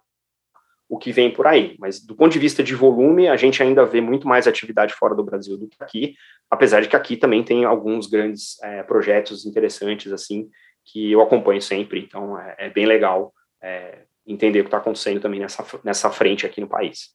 [0.93, 1.75] o que vem por aí.
[1.79, 5.15] Mas do ponto de vista de volume, a gente ainda vê muito mais atividade fora
[5.15, 6.13] do Brasil do que aqui,
[6.51, 10.47] apesar de que aqui também tem alguns grandes é, projetos interessantes, assim,
[10.85, 15.19] que eu acompanho sempre, então é, é bem legal é, entender o que está acontecendo
[15.19, 17.09] também nessa, nessa frente aqui no país.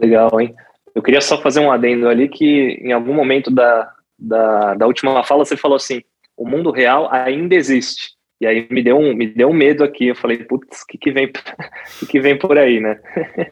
[0.00, 0.54] Legal, hein?
[0.94, 5.22] Eu queria só fazer um adendo ali que em algum momento da, da, da última
[5.22, 6.02] fala você falou assim,
[6.34, 8.16] o mundo real ainda existe.
[8.40, 10.08] E aí me deu um, me deu um medo aqui.
[10.08, 11.30] Eu falei, putz, o que, que, vem,
[11.98, 12.98] que, que vem por aí, né?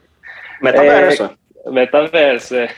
[0.61, 1.23] Metaverso.
[1.65, 2.69] É, metaverso, é.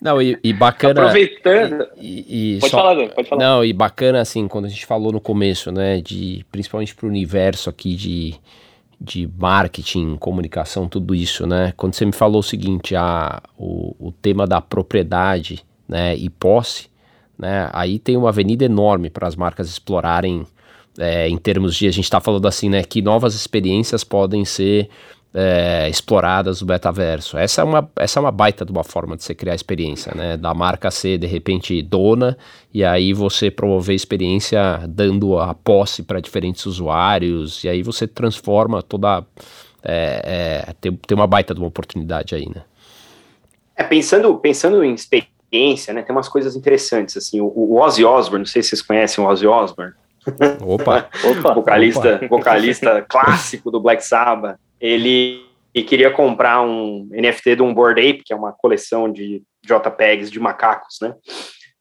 [0.00, 1.00] Não, e, e bacana.
[1.00, 1.88] Aproveitando.
[1.96, 3.44] E, e pode só, falar, pode falar.
[3.44, 7.08] Não, e bacana, assim, quando a gente falou no começo, né, de principalmente para o
[7.08, 8.34] universo aqui de,
[9.00, 11.72] de marketing, comunicação, tudo isso, né?
[11.76, 16.88] Quando você me falou o seguinte, a, o, o tema da propriedade, né, e posse,
[17.36, 17.68] né?
[17.72, 20.46] Aí tem uma avenida enorme para as marcas explorarem
[20.98, 24.88] é, em termos de a gente está falando assim, né, que novas experiências podem ser
[25.32, 27.36] é, exploradas no metaverso.
[27.36, 30.36] Essa é, uma, essa é uma baita de uma forma de você criar experiência, né?
[30.36, 32.36] Da marca ser de repente dona
[32.72, 38.82] e aí você promover experiência dando a posse para diferentes usuários e aí você transforma
[38.82, 39.24] toda.
[39.82, 42.62] É, é, tem, tem uma baita de uma oportunidade aí, né?
[43.76, 45.38] É, pensando, pensando em experiência
[45.94, 46.02] né?
[46.02, 49.26] Tem umas coisas interessantes, assim, o, o Ozzy Osbourne, não sei se vocês conhecem o
[49.26, 49.94] Ozzy Osbourne.
[50.60, 51.08] Opa!
[51.24, 52.28] Opa vocalista, opa.
[52.28, 54.58] vocalista clássico do Black Sabbath.
[54.80, 55.44] Ele
[55.86, 60.40] queria comprar um NFT de um Board Ape, que é uma coleção de JPEGs de
[60.40, 61.14] macacos, né?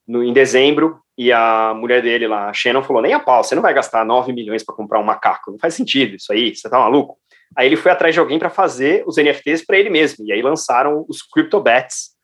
[0.07, 3.55] No, em dezembro, e a mulher dele lá, a Shannon, falou: nem a pau, você
[3.55, 6.69] não vai gastar 9 milhões para comprar um macaco, não faz sentido isso aí, você
[6.69, 7.17] tá maluco?
[7.55, 10.41] Aí ele foi atrás de alguém para fazer os NFTs para ele mesmo, e aí
[10.41, 12.16] lançaram os CryptoBats,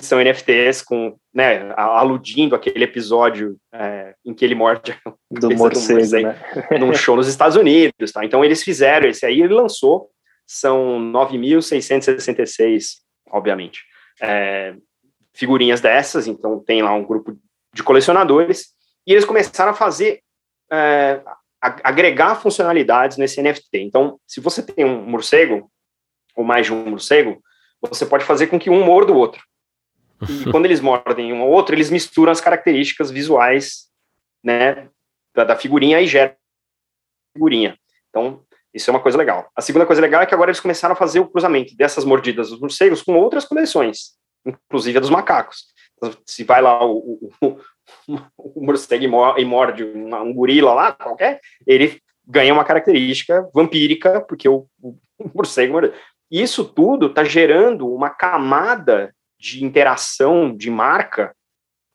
[0.00, 4.98] que são NFTs com, né, aludindo aquele episódio é, em que ele morde
[5.30, 6.36] do morcego, né?
[6.80, 8.24] num show nos Estados Unidos, tá?
[8.24, 10.10] Então eles fizeram esse aí, ele lançou,
[10.44, 12.96] são 9.666,
[13.30, 13.84] obviamente,
[14.20, 14.74] é,
[15.32, 17.36] figurinhas dessas, então tem lá um grupo
[17.72, 18.74] de colecionadores,
[19.06, 20.22] e eles começaram a fazer,
[20.72, 21.20] é,
[21.62, 23.78] a, agregar funcionalidades nesse NFT.
[23.78, 25.70] Então, se você tem um morcego,
[26.34, 27.40] ou mais de um morcego,
[27.80, 29.40] você pode fazer com que um morda o outro.
[30.28, 33.88] E quando eles mordem um ou outro, eles misturam as características visuais,
[34.42, 34.88] né,
[35.34, 36.36] da, da figurinha e gera
[37.34, 37.76] figurinha.
[38.08, 39.50] Então, isso é uma coisa legal.
[39.54, 42.50] A segunda coisa legal é que agora eles começaram a fazer o cruzamento dessas mordidas
[42.50, 45.66] dos morcegos com outras coleções, inclusive a dos macacos.
[45.96, 47.58] Então, se vai lá o, o,
[48.36, 49.04] o morcego
[49.38, 54.98] e morde um, um gorila lá, qualquer, ele ganha uma característica vampírica, porque o, o
[55.34, 55.94] morcego morde.
[56.30, 59.13] Isso tudo está gerando uma camada
[59.44, 61.36] de interação de marca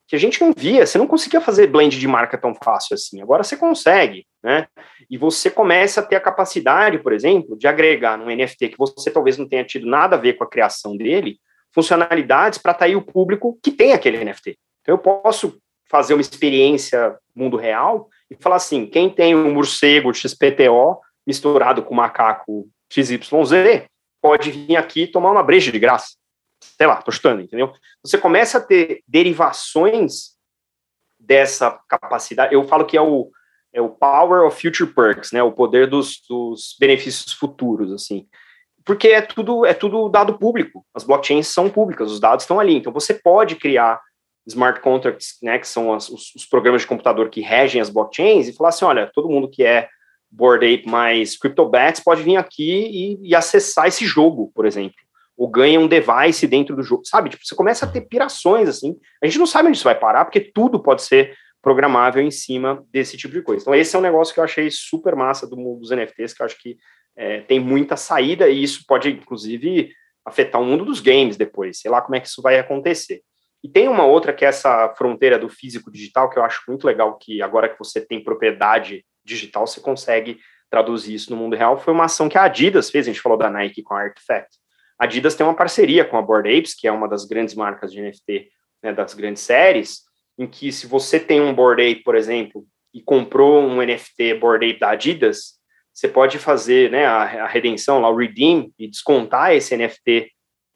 [0.07, 3.21] que a gente não via, você não conseguia fazer blend de marca tão fácil assim.
[3.21, 4.67] Agora você consegue, né?
[5.09, 9.09] E você começa a ter a capacidade, por exemplo, de agregar num NFT que você
[9.09, 11.39] talvez não tenha tido nada a ver com a criação dele,
[11.73, 14.57] funcionalidades para atrair o público que tem aquele NFT.
[14.81, 15.59] Então eu posso
[15.89, 21.95] fazer uma experiência mundo real e falar assim, quem tem um morcego XPTO misturado com
[21.95, 23.87] macaco XYZ,
[24.21, 26.18] pode vir aqui tomar uma breja de graça
[26.61, 27.73] sei lá, tô chutando, entendeu?
[28.03, 30.37] Você começa a ter derivações
[31.19, 32.53] dessa capacidade.
[32.53, 33.29] Eu falo que é o,
[33.73, 35.43] é o power of future perks, né?
[35.43, 38.27] O poder dos, dos benefícios futuros, assim.
[38.85, 40.85] Porque é tudo, é tudo dado público.
[40.93, 42.75] As blockchains são públicas, os dados estão ali.
[42.75, 44.01] Então você pode criar
[44.47, 48.47] smart contracts, né, que são as, os, os, programas de computador que regem as blockchains,
[48.47, 49.87] e falar assim: olha, todo mundo que é
[50.31, 54.97] Board Ape mais CryptoBats pode vir aqui e, e acessar esse jogo, por exemplo
[55.39, 57.29] ou ganha um device dentro do jogo, sabe?
[57.29, 58.99] Tipo, você começa a ter pirações, assim.
[59.23, 62.85] A gente não sabe onde isso vai parar, porque tudo pode ser programável em cima
[62.91, 63.61] desse tipo de coisa.
[63.61, 66.41] Então, esse é um negócio que eu achei super massa do mundo dos NFTs, que
[66.41, 66.77] eu acho que
[67.15, 69.93] é, tem muita saída e isso pode, inclusive,
[70.25, 71.79] afetar o mundo dos games depois.
[71.79, 73.21] Sei lá como é que isso vai acontecer.
[73.63, 76.85] E tem uma outra que é essa fronteira do físico digital, que eu acho muito
[76.85, 80.37] legal, que agora que você tem propriedade digital, você consegue
[80.69, 83.37] traduzir isso no mundo real, foi uma ação que a Adidas fez, a gente falou
[83.37, 84.58] da Nike com a Artifact.
[84.99, 87.91] A Adidas tem uma parceria com a Bored Apes, que é uma das grandes marcas
[87.91, 88.51] de NFT,
[88.83, 90.01] né, das grandes séries,
[90.37, 94.69] em que se você tem um Bored Ape, por exemplo, e comprou um NFT Bored
[94.69, 95.59] Ape da Adidas,
[95.93, 100.31] você pode fazer né, a, a redenção, lá, o redeem, e descontar esse NFT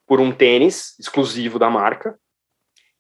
[0.06, 2.18] por um tênis exclusivo da marca.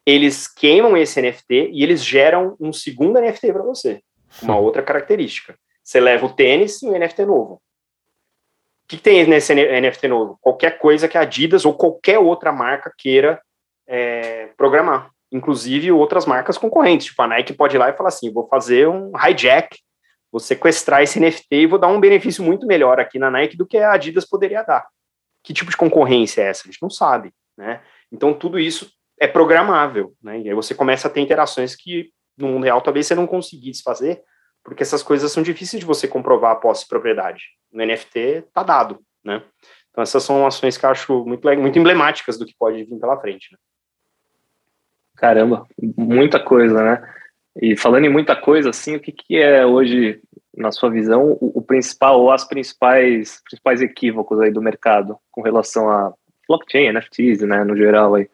[0.05, 4.01] Eles queimam esse NFT e eles geram um segundo NFT para você,
[4.41, 5.57] uma outra característica.
[5.81, 7.62] Você leva o tênis e o NFT novo.
[8.88, 10.38] Que, tem nesse NFT novo?
[10.41, 13.41] Qualquer coisa que a Adidas ou qualquer outra marca queira
[13.88, 15.10] é, programar.
[15.32, 17.08] Inclusive outras marcas concorrentes.
[17.08, 19.80] Tipo, a Nike pode ir lá e falar assim: vou fazer um hijack,
[20.32, 23.65] vou sequestrar esse NFT e vou dar um benefício muito melhor aqui na Nike do
[23.65, 24.86] que a Adidas poderia dar.
[25.43, 26.63] Que tipo de concorrência é essa?
[26.63, 27.34] A gente não sabe.
[27.58, 27.82] Né?
[28.12, 30.13] Então, tudo isso é programável.
[30.22, 30.41] Né?
[30.41, 33.84] E aí você começa a ter interações que no mundo real talvez você não conseguisse
[33.84, 34.22] fazer,
[34.63, 37.43] porque essas coisas são difíceis de você comprovar a posse de propriedade.
[37.71, 39.43] No NFT tá dado, né?
[39.91, 43.19] Então essas são ações que eu acho muito, muito emblemáticas do que pode vir pela
[43.19, 43.52] frente.
[43.52, 43.58] Né?
[45.15, 47.13] Caramba, muita coisa, né?
[47.62, 50.19] E falando em muita coisa, assim, o que, que é hoje,
[50.58, 55.41] na sua visão, o, o principal ou as principais, principais equívocos aí do mercado com
[55.41, 56.12] relação a
[56.47, 58.28] blockchain, NFTs, né, no geral aí?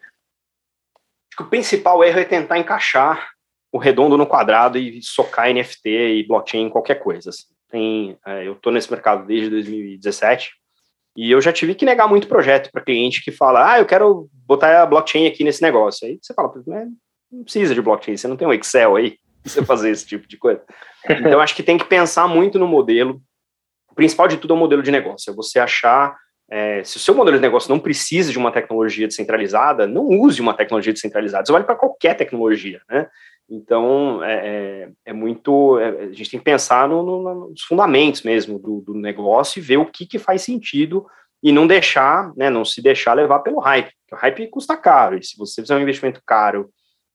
[1.38, 3.32] O principal erro é tentar encaixar
[3.72, 7.30] o redondo no quadrado e socar NFT e blockchain qualquer coisa.
[7.30, 7.46] Assim.
[7.70, 10.52] Tem, é, eu estou nesse mercado desde 2017
[11.16, 14.30] e eu já tive que negar muito projeto para cliente que fala, ah, eu quero
[14.46, 16.08] botar a blockchain aqui nesse negócio.
[16.08, 16.52] Aí você fala,
[17.32, 20.28] não precisa de blockchain, você não tem um Excel aí para você fazer esse tipo
[20.28, 20.64] de coisa.
[21.10, 23.22] Então acho que tem que pensar muito no modelo.
[23.92, 26.16] O principal de tudo é o modelo de negócio, é você achar
[26.52, 30.42] é, se o seu modelo de negócio não precisa de uma tecnologia descentralizada, não use
[30.42, 31.44] uma tecnologia descentralizada.
[31.44, 33.08] Isso vale para qualquer tecnologia, né?
[33.50, 35.80] Então, é, é, é muito.
[35.80, 39.62] É, a gente tem que pensar no, no, nos fundamentos mesmo do, do, negócio e
[39.62, 41.06] ver o que, que faz sentido
[41.42, 43.92] e não deixar, né, não se deixar levar pelo hype.
[44.12, 46.70] O hype custa caro, e se você fizer um investimento caro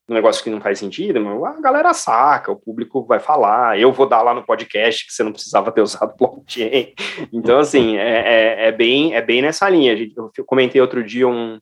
[0.07, 4.07] no negócio que não faz sentido, a galera saca, o público vai falar, eu vou
[4.07, 6.93] dar lá no podcast que você não precisava ter usado blockchain.
[7.31, 9.95] Então, assim, é, é, é bem, é bem nessa linha.
[10.37, 11.59] Eu comentei outro dia um,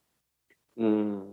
[0.75, 1.32] um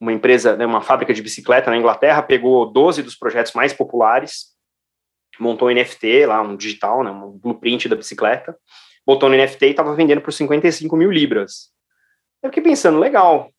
[0.00, 4.54] uma empresa, né, uma fábrica de bicicleta na Inglaterra, pegou 12 dos projetos mais populares,
[5.38, 8.56] montou um NFT lá, um digital, né, um blueprint da bicicleta,
[9.06, 11.72] botou no NFT e estava vendendo por 55 mil libras.
[12.42, 13.50] Eu fiquei pensando, legal,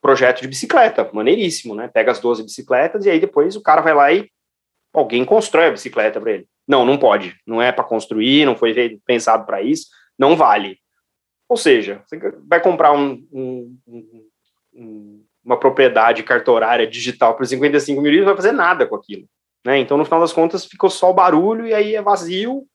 [0.00, 1.88] projeto de bicicleta, maneiríssimo, né?
[1.88, 4.30] Pega as 12 bicicletas e aí depois o cara vai lá e
[4.92, 6.48] alguém constrói a bicicleta para ele.
[6.66, 7.36] Não, não pode.
[7.46, 10.78] Não é para construir, não foi pensado para isso, não vale.
[11.48, 13.78] Ou seja, você vai comprar um, um,
[14.74, 19.28] um, uma propriedade cartorária digital por 55 mil não vai fazer nada com aquilo.
[19.64, 19.78] Né?
[19.78, 22.66] Então, no final das contas, ficou só o barulho e aí é vazio.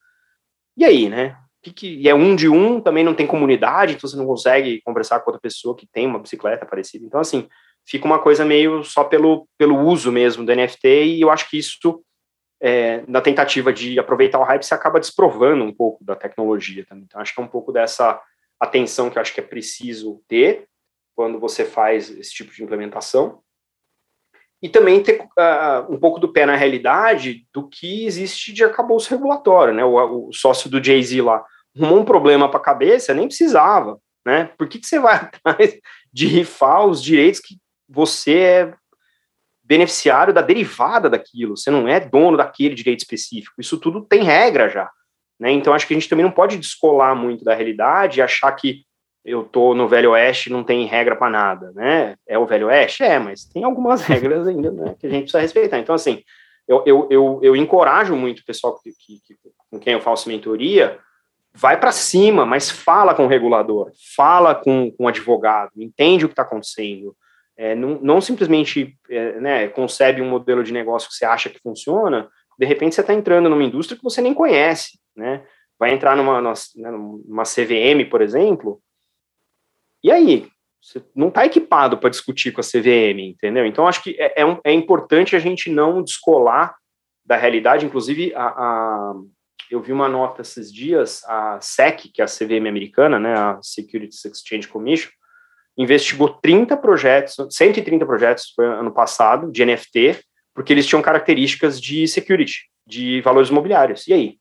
[0.77, 1.37] E aí, né?
[1.83, 5.29] e é um de um, também não tem comunidade, então você não consegue conversar com
[5.29, 7.05] outra pessoa que tem uma bicicleta parecida.
[7.05, 7.47] Então, assim,
[7.85, 11.59] fica uma coisa meio só pelo, pelo uso mesmo do NFT, e eu acho que
[11.59, 12.03] isso,
[12.59, 17.03] é, na tentativa de aproveitar o hype, você acaba desprovando um pouco da tecnologia também.
[17.03, 18.19] Então, acho que é um pouco dessa
[18.59, 20.67] atenção que eu acho que é preciso ter,
[21.15, 23.41] quando você faz esse tipo de implementação.
[24.61, 29.09] E também ter uh, um pouco do pé na realidade do que existe de arcabouço
[29.09, 29.83] regulatório, né?
[29.83, 31.43] O, o sócio do Jay-Z lá
[31.75, 34.51] arrumou um problema para a cabeça, nem precisava, né?
[34.57, 35.79] Por que, que você vai atrás
[36.13, 37.57] de rifar os direitos que
[37.89, 38.73] você é
[39.63, 41.57] beneficiário da derivada daquilo?
[41.57, 43.59] Você não é dono daquele direito específico.
[43.59, 44.91] Isso tudo tem regra já,
[45.39, 45.51] né?
[45.51, 48.85] Então acho que a gente também não pode descolar muito da realidade e achar que
[49.23, 52.15] eu tô no Velho Oeste não tem regra para nada, né?
[52.27, 53.03] É o Velho Oeste?
[53.03, 55.79] É, mas tem algumas regras ainda né, que a gente precisa respeitar.
[55.79, 56.23] Então, assim,
[56.67, 59.35] eu, eu, eu, eu encorajo muito o pessoal que, que, que,
[59.69, 60.99] com quem eu faço mentoria,
[61.53, 66.27] vai para cima, mas fala com o regulador, fala com, com o advogado, entende o
[66.27, 67.15] que está acontecendo.
[67.57, 71.59] É, não, não, simplesmente é, né, concebe um modelo de negócio que você acha que
[71.59, 75.43] funciona, de repente você está entrando numa indústria que você nem conhece, né?
[75.79, 78.79] Vai entrar numa, numa CVM, por exemplo,
[80.03, 80.47] e aí?
[80.81, 83.65] Você não está equipado para discutir com a CVM, entendeu?
[83.65, 86.75] Então, acho que é, é, um, é, importante a gente não descolar
[87.23, 87.85] da realidade.
[87.85, 89.13] Inclusive, a, a,
[89.69, 93.59] eu vi uma nota esses dias, a SEC, que é a CVM americana, né, a
[93.61, 95.11] Securities Exchange Commission,
[95.77, 100.19] investigou 30 projetos, 130 projetos foi ano passado, de NFT,
[100.53, 104.07] porque eles tinham características de security, de valores imobiliários.
[104.07, 104.40] E aí?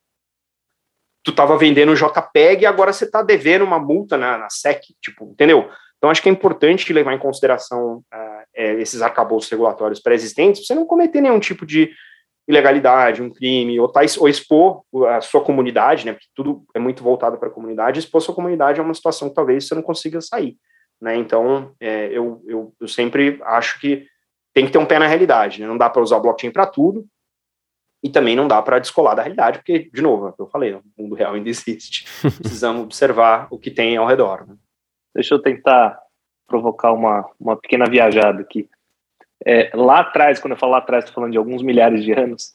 [1.22, 5.24] Tu estava vendendo JPEG e agora você está devendo uma multa na, na, SEC, tipo,
[5.24, 5.68] entendeu?
[5.98, 10.74] Então, acho que é importante levar em consideração uh, esses arcabouços regulatórios pré-existentes para você
[10.74, 11.90] não cometer nenhum tipo de
[12.48, 17.02] ilegalidade, um crime, ou, tá, ou expor a sua comunidade, né, porque tudo é muito
[17.02, 19.82] voltado para a comunidade, expor a sua comunidade é uma situação que talvez você não
[19.82, 20.56] consiga sair.
[21.00, 21.16] Né?
[21.16, 24.06] Então, é, eu, eu, eu sempre acho que
[24.52, 25.66] tem que ter um pé na realidade, né?
[25.66, 27.06] não dá para usar blockchain para tudo,
[28.02, 30.82] e também não dá para descolar da realidade, porque, de novo, é eu falei, o
[30.98, 32.06] mundo real ainda existe.
[32.40, 34.46] Precisamos observar o que tem ao redor.
[34.46, 34.54] Né?
[35.14, 35.98] Deixa eu tentar
[36.46, 38.68] provocar uma, uma pequena viajada aqui.
[39.44, 42.54] É, lá atrás, quando eu falo lá atrás, estou falando de alguns milhares de anos,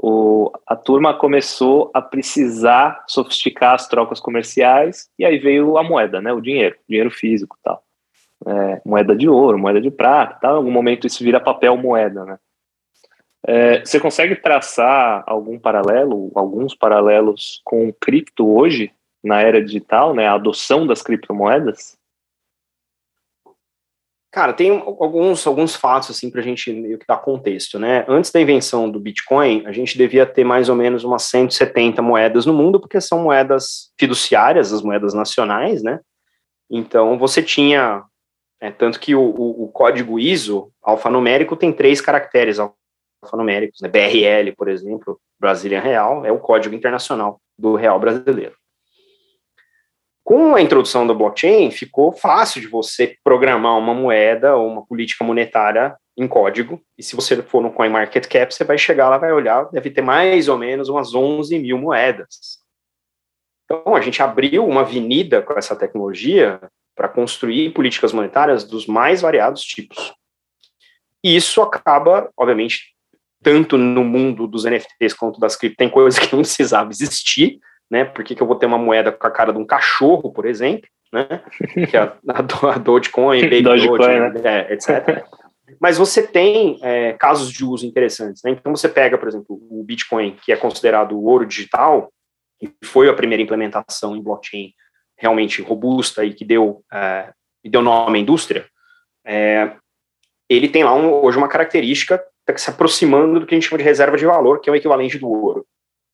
[0.00, 6.20] o, a turma começou a precisar sofisticar as trocas comerciais e aí veio a moeda,
[6.20, 7.82] né, o dinheiro, dinheiro físico tal.
[8.46, 10.54] É, moeda de ouro, moeda de prata, tal.
[10.54, 12.38] em algum momento isso vira papel moeda, né.
[13.46, 18.90] É, você consegue traçar algum paralelo, alguns paralelos com o cripto hoje,
[19.22, 21.98] na era digital, né, a adoção das criptomoedas?
[24.34, 28.04] Cara, tem alguns, alguns fatos assim para a gente meio que dar contexto, né?
[28.08, 32.44] Antes da invenção do Bitcoin, a gente devia ter mais ou menos umas 170 moedas
[32.44, 36.00] no mundo, porque são moedas fiduciárias, as moedas nacionais, né?
[36.68, 38.02] Então você tinha,
[38.60, 42.58] é, tanto que o, o, o, código ISO alfanumérico tem três caracteres
[43.24, 43.88] alfanuméricos, né?
[43.88, 48.54] BRL, por exemplo, Brazilian Real, é o código internacional do real brasileiro.
[50.24, 55.22] Com a introdução da blockchain, ficou fácil de você programar uma moeda ou uma política
[55.22, 56.80] monetária em código.
[56.96, 60.48] E se você for no CoinMarketCap, você vai chegar lá, vai olhar, deve ter mais
[60.48, 62.58] ou menos umas 11 mil moedas.
[63.64, 66.60] Então, a gente abriu uma avenida com essa tecnologia
[66.96, 70.14] para construir políticas monetárias dos mais variados tipos.
[71.22, 72.93] E isso acaba, obviamente,
[73.44, 78.04] tanto no mundo dos NFTs quanto das cripto, tem coisas que não precisavam existir, né?
[78.04, 80.46] Por que, que eu vou ter uma moeda com a cara de um cachorro, por
[80.46, 81.42] exemplo, né?
[81.88, 84.66] Que é a, a, a Dogecoin, Baby Dogecoin, Doge, né?
[84.68, 85.24] é, etc.
[85.78, 88.50] Mas você tem é, casos de uso interessantes, né?
[88.50, 92.10] Então você pega, por exemplo, o Bitcoin, que é considerado o ouro digital,
[92.62, 94.72] e foi a primeira implementação em blockchain
[95.18, 97.30] realmente robusta e que deu, é,
[97.62, 98.66] deu nome à indústria,
[99.24, 99.72] é,
[100.48, 103.78] ele tem lá um, hoje uma característica está se aproximando do que a gente chama
[103.78, 105.66] de reserva de valor, que é o equivalente do ouro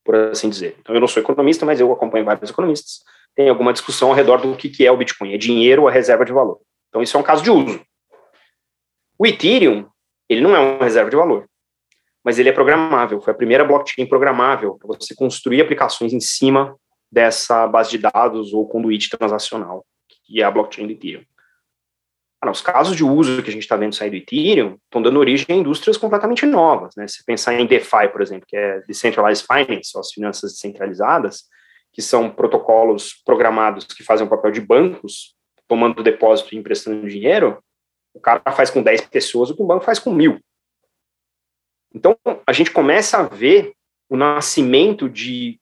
[0.04, 0.76] por assim dizer.
[0.80, 3.00] Então, eu não sou economista, mas eu acompanho vários economistas.
[3.34, 5.32] Tem alguma discussão ao redor do que, que é o Bitcoin.
[5.32, 6.58] É dinheiro ou é reserva de valor?
[6.88, 7.80] Então, isso é um caso de uso.
[9.18, 9.86] O Ethereum,
[10.28, 11.46] ele não é uma reserva de valor,
[12.24, 13.20] mas ele é programável.
[13.20, 16.76] Foi a primeira blockchain programável para você construir aplicações em cima
[17.12, 19.84] dessa base de dados ou conduíte transacional,
[20.24, 21.22] que é a blockchain do Ethereum.
[22.42, 25.18] Ah, os casos de uso que a gente está vendo sair do Ethereum estão dando
[25.18, 26.94] origem a indústrias completamente novas.
[26.96, 27.06] Né?
[27.06, 31.44] Se pensar em DeFi, por exemplo, que é Decentralized Finance, ou as finanças descentralizadas,
[31.92, 35.34] que são protocolos programados que fazem o papel de bancos,
[35.68, 37.62] tomando depósito e emprestando dinheiro,
[38.14, 40.40] o cara faz com 10 pessoas o que o banco faz com mil.
[41.94, 42.16] Então,
[42.46, 43.72] a gente começa a ver
[44.08, 45.60] o nascimento de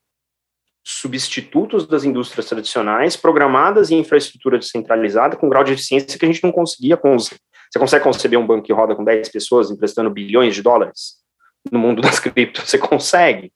[0.91, 6.43] substitutos das indústrias tradicionais programadas em infraestrutura descentralizada com grau de eficiência que a gente
[6.43, 7.39] não conseguia conceber.
[7.71, 11.19] Você consegue conceber um banco que roda com 10 pessoas emprestando bilhões de dólares
[11.71, 12.71] no mundo das criptos?
[12.71, 13.53] Você consegue.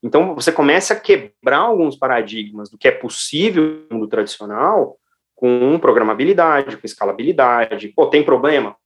[0.00, 4.96] Então, você começa a quebrar alguns paradigmas do que é possível no mundo tradicional
[5.34, 7.88] com programabilidade, com escalabilidade.
[7.88, 8.76] Pô, tem problema?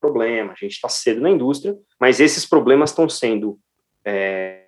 [0.00, 3.58] Problema, a gente está cedo na indústria, mas esses problemas estão sendo
[4.04, 4.65] é,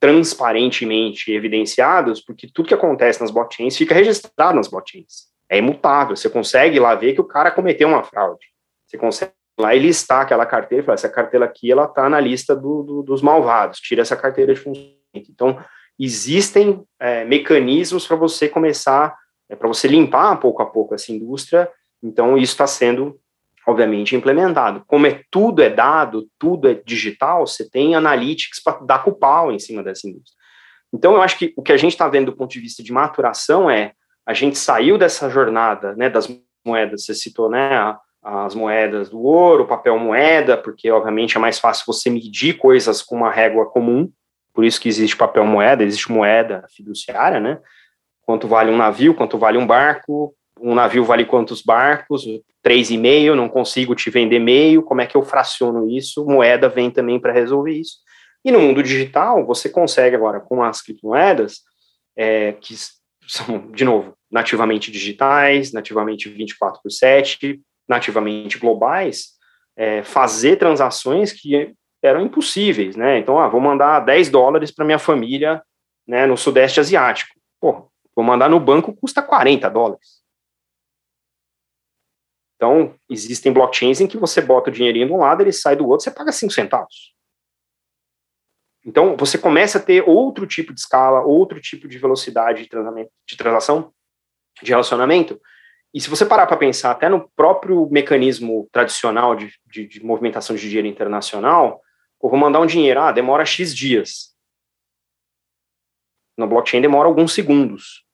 [0.00, 5.28] transparentemente evidenciados, porque tudo que acontece nas blockchains fica registrado nas blockchains.
[5.50, 6.14] É imutável.
[6.14, 8.46] Você consegue lá ver que o cara cometeu uma fraude.
[8.86, 12.20] Você consegue lá e listar aquela carteira e falar: essa carteira aqui ela está na
[12.20, 14.98] lista do, do, dos malvados, tira essa carteira de funcionamento.
[15.30, 15.58] Então,
[15.98, 19.16] existem é, mecanismos para você começar,
[19.48, 21.68] é, para você limpar pouco a pouco essa indústria.
[22.02, 23.18] Então, isso está sendo
[23.68, 24.82] obviamente, implementado.
[24.86, 29.14] Como é tudo é dado, tudo é digital, você tem analytics para dar com o
[29.14, 30.38] pau em cima dessa indústria.
[30.90, 32.90] Então, eu acho que o que a gente está vendo do ponto de vista de
[32.90, 33.92] maturação é
[34.24, 36.26] a gente saiu dessa jornada né, das
[36.64, 41.84] moedas, você citou né, as moedas do ouro, papel moeda, porque obviamente é mais fácil
[41.86, 44.10] você medir coisas com uma régua comum,
[44.54, 47.60] por isso que existe papel moeda, existe moeda fiduciária, né?
[48.22, 52.24] Quanto vale um navio, quanto vale um barco, um navio vale quantos barcos?
[52.62, 56.24] Três e meio, não consigo te vender meio, como é que eu fraciono isso?
[56.24, 57.98] Moeda vem também para resolver isso.
[58.44, 61.60] E no mundo digital, você consegue agora, com as criptomoedas,
[62.16, 62.74] é, que
[63.26, 69.38] são, de novo, nativamente digitais, nativamente 24 por 7, nativamente globais,
[69.76, 73.18] é, fazer transações que eram impossíveis, né?
[73.18, 75.62] Então, ah, vou mandar 10 dólares para minha família
[76.06, 77.34] né, no Sudeste Asiático.
[77.60, 80.18] Pô, vou mandar no banco, custa 40 dólares.
[82.58, 85.88] Então, existem blockchains em que você bota o dinheirinho de um lado, ele sai do
[85.88, 87.14] outro, você paga 5 centavos.
[88.84, 93.36] Então, você começa a ter outro tipo de escala, outro tipo de velocidade de, de
[93.36, 93.92] transação,
[94.60, 95.40] de relacionamento.
[95.94, 100.56] E se você parar para pensar até no próprio mecanismo tradicional de, de, de movimentação
[100.56, 101.80] de dinheiro internacional,
[102.20, 104.34] eu vou mandar um dinheiro, ah, demora X dias.
[106.36, 108.04] No blockchain demora alguns segundos.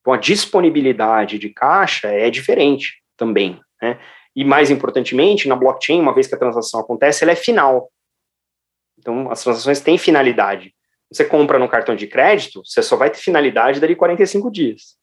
[0.00, 3.60] Então, a disponibilidade de caixa é diferente também.
[3.80, 4.00] Né?
[4.34, 7.92] E mais importantemente, na blockchain, uma vez que a transação acontece, ela é final.
[8.98, 10.74] Então, as transações têm finalidade.
[11.12, 14.96] Você compra no cartão de crédito, você só vai ter finalidade dali 45 dias.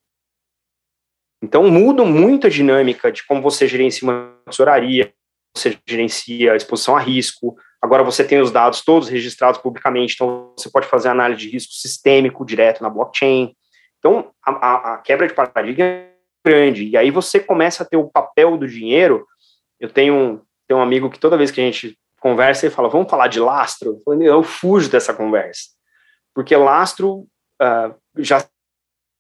[1.44, 5.14] Então, muda muito a dinâmica de como você gerencia uma tesouraria,
[5.56, 7.56] você gerencia a exposição a risco.
[7.82, 11.74] Agora você tem os dados todos registrados publicamente, então você pode fazer análise de risco
[11.74, 13.56] sistêmico direto na blockchain.
[14.00, 15.86] Então, a, a quebra de paradigma
[16.48, 16.88] grande.
[16.88, 19.26] E aí você começa a ter o papel do dinheiro.
[19.80, 22.90] Eu tenho um, tenho um amigo que toda vez que a gente conversa, ele fala,
[22.90, 24.02] vamos falar de lastro?
[24.08, 25.70] Eu, eu fujo dessa conversa.
[26.34, 27.28] Porque lastro
[27.62, 28.46] uh, já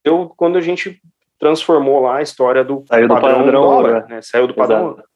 [0.03, 1.01] deu quando a gente
[1.39, 4.21] transformou lá a história do Saiu padrão, do padrão dólar, né?
[4.21, 4.93] Saiu do padrão.
[4.93, 5.07] Exato.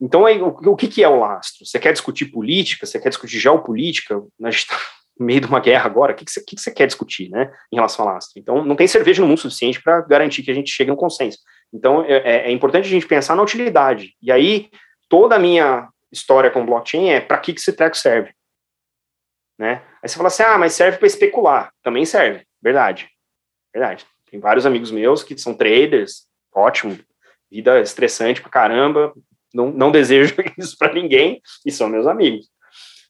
[0.00, 1.66] Então, aí, o, o que, que é o lastro?
[1.66, 2.86] Você quer discutir política?
[2.86, 4.22] Você quer discutir geopolítica?
[4.42, 4.76] A gente está
[5.18, 6.12] no meio de uma guerra agora.
[6.12, 8.38] O que, que, você, que, que você quer discutir né, em relação ao lastro?
[8.38, 10.96] Então, não tem cerveja no mundo suficiente para garantir que a gente chegue a um
[10.96, 11.38] consenso.
[11.72, 14.14] Então, é, é, é importante a gente pensar na utilidade.
[14.22, 14.70] E aí,
[15.08, 18.32] toda a minha história com blockchain é para que, que esse treco serve.
[19.58, 19.82] Né?
[20.02, 21.72] Aí você fala assim, ah, mas serve para especular.
[21.82, 23.08] Também serve, verdade.
[23.74, 24.06] Verdade.
[24.30, 26.98] Tem vários amigos meus que são traders, ótimo,
[27.50, 29.12] vida estressante pra caramba,
[29.52, 32.48] não, não desejo isso para ninguém, e são meus amigos.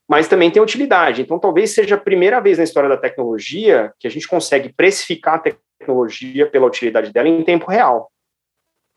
[0.09, 1.21] Mas também tem utilidade.
[1.21, 5.35] Então, talvez seja a primeira vez na história da tecnologia que a gente consegue precificar
[5.35, 8.11] a tecnologia pela utilidade dela em tempo real.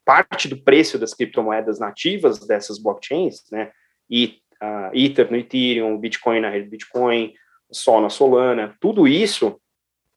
[0.05, 3.72] Parte do preço das criptomoedas nativas dessas blockchains, né,
[4.09, 7.34] e, uh, Ether no Ethereum, Bitcoin na rede Bitcoin,
[7.72, 9.59] Sol na Solana, tudo isso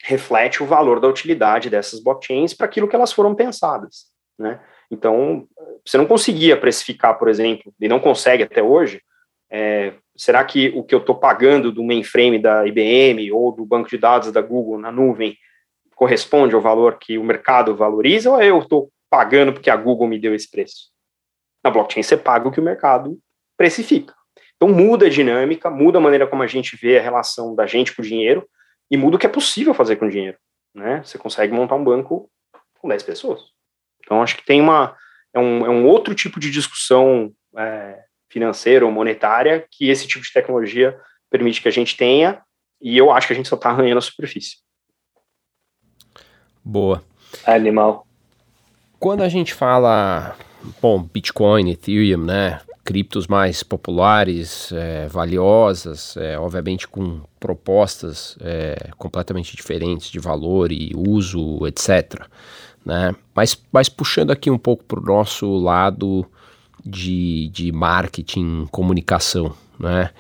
[0.03, 4.07] reflete o valor da utilidade dessas blockchains para aquilo que elas foram pensadas,
[4.39, 4.61] né?
[4.91, 5.47] Então,
[5.85, 9.03] você não conseguia precificar, por exemplo, e não consegue até hoje,
[9.51, 13.89] é, será que o que eu estou pagando do mainframe da IBM ou do banco
[13.89, 15.37] de dados da Google na nuvem
[15.95, 20.19] corresponde ao valor que o mercado valoriza ou eu estou pagando porque a Google me
[20.19, 20.91] deu esse preço?
[21.63, 23.19] Na blockchain você paga o que o mercado
[23.57, 24.15] precifica.
[24.57, 27.95] Então muda a dinâmica, muda a maneira como a gente vê a relação da gente
[27.95, 28.49] com o dinheiro,
[28.91, 30.39] e muda o que é possível fazer com dinheiro.
[30.75, 31.03] Né?
[31.05, 32.31] Você consegue montar um banco
[32.79, 33.41] com 10 pessoas.
[34.01, 34.97] Então, acho que tem uma.
[35.33, 38.04] É um, é um outro tipo de discussão é,
[38.35, 40.99] financeira ou monetária que esse tipo de tecnologia
[41.31, 42.43] permite que a gente tenha,
[42.83, 44.57] e eu acho que a gente só está arranhando a superfície.
[46.63, 47.03] Boa.
[47.47, 48.07] Animal.
[48.99, 50.37] Quando a gente fala,
[50.83, 52.61] bom, Bitcoin, Ethereum, né?
[52.85, 60.93] criptos mais populares, é, valiosas, é, obviamente com propostas é, completamente diferentes de valor e
[60.95, 62.27] uso, etc.
[62.85, 63.15] Né?
[63.35, 66.27] Mas, mas puxando aqui um pouco para o nosso lado
[66.85, 70.11] de, de marketing, comunicação, né?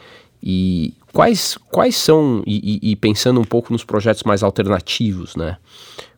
[0.42, 5.56] E quais, quais são, e, e, pensando um pouco nos projetos mais alternativos, né?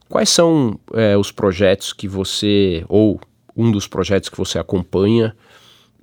[0.09, 3.21] Quais são é, os projetos que você, ou
[3.57, 5.35] um dos projetos que você acompanha,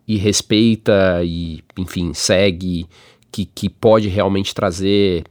[0.08, 2.88] e respeita e, enfim, segue,
[3.32, 5.24] que, que pode realmente trazer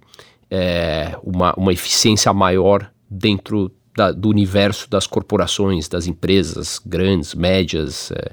[0.50, 8.10] é, uma, uma eficiência maior dentro da, do universo das corporações, das empresas grandes, médias.
[8.12, 8.32] É.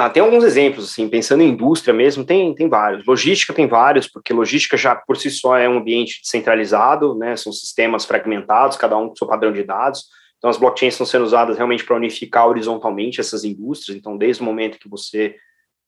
[0.00, 3.04] Ah, tem alguns exemplos, assim, pensando em indústria mesmo, tem, tem vários.
[3.04, 7.52] Logística tem vários, porque logística já por si só é um ambiente centralizado, né, são
[7.52, 10.04] sistemas fragmentados, cada um com seu padrão de dados.
[10.36, 13.98] Então, as blockchains estão sendo usadas realmente para unificar horizontalmente essas indústrias.
[13.98, 15.34] Então, desde o momento que você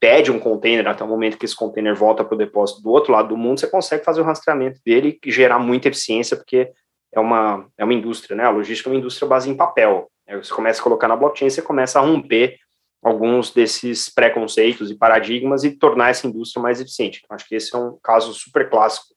[0.00, 3.12] pede um container até o momento que esse container volta para o depósito do outro
[3.12, 6.68] lado do mundo, você consegue fazer o rastreamento dele e gerar muita eficiência, porque
[7.14, 8.42] é uma, é uma indústria, né?
[8.42, 10.10] A logística é uma indústria baseada em papel.
[10.28, 12.58] Aí você começa a colocar na blockchain, você começa a romper
[13.02, 17.20] alguns desses preconceitos e paradigmas e tornar essa indústria mais eficiente.
[17.24, 19.14] Então, acho que esse é um caso super clássico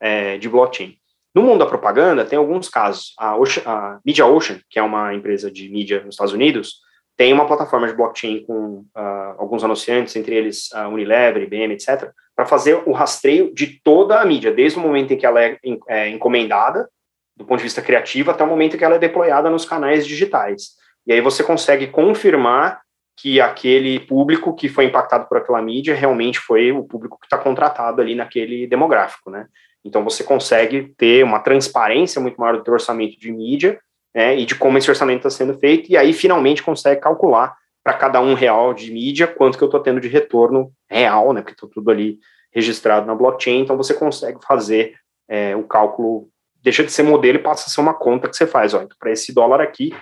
[0.00, 0.96] é, de blockchain.
[1.34, 3.12] No mundo da propaganda, tem alguns casos.
[3.18, 6.76] A, Ocean, a Media Ocean, que é uma empresa de mídia nos Estados Unidos,
[7.16, 12.10] tem uma plataforma de blockchain com uh, alguns anunciantes, entre eles a Unilever, IBM, etc.,
[12.36, 15.56] para fazer o rastreio de toda a mídia, desde o momento em que ela é,
[15.88, 16.88] é, encomendada,
[17.36, 20.06] do ponto de vista criativo, até o momento em que ela é deployada nos canais
[20.06, 20.70] digitais.
[21.06, 22.80] E aí você consegue confirmar
[23.16, 27.38] que aquele público que foi impactado por aquela mídia realmente foi o público que está
[27.38, 29.46] contratado ali naquele demográfico, né?
[29.84, 33.78] Então você consegue ter uma transparência muito maior do orçamento de mídia
[34.14, 37.94] né, e de como esse orçamento está sendo feito, e aí finalmente consegue calcular para
[37.94, 41.42] cada um real de mídia, quanto que eu estou tendo de retorno real, né?
[41.42, 42.18] Porque está tudo ali
[42.52, 44.94] registrado na blockchain, então você consegue fazer
[45.28, 46.28] é, o cálculo,
[46.62, 48.96] deixa de ser modelo e passa a ser uma conta que você faz, ó, então
[48.98, 49.92] para esse dólar aqui,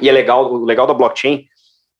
[0.00, 1.46] e é legal, o legal da blockchain,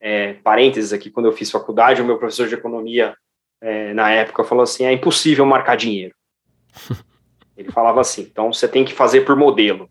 [0.01, 3.15] é, parênteses aqui, quando eu fiz faculdade, o meu professor de economia,
[3.61, 6.15] é, na época, falou assim, é impossível marcar dinheiro.
[7.57, 9.89] Ele falava assim, então você tem que fazer por modelo.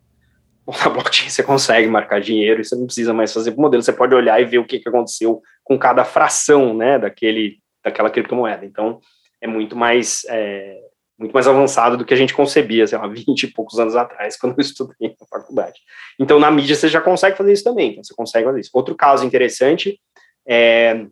[0.84, 3.94] Na blockchain você consegue marcar dinheiro e você não precisa mais fazer por modelo, você
[3.94, 8.66] pode olhar e ver o que, que aconteceu com cada fração, né, daquele, daquela criptomoeda.
[8.66, 9.00] Então,
[9.42, 10.78] é muito mais é,
[11.18, 14.38] muito mais avançado do que a gente concebia, sei lá, 20 e poucos anos atrás,
[14.38, 15.80] quando eu estudei na faculdade.
[16.20, 18.72] Então, na mídia, você já consegue fazer isso também, então você consegue fazer isso.
[18.74, 20.00] Outro caso interessante
[20.48, 21.06] é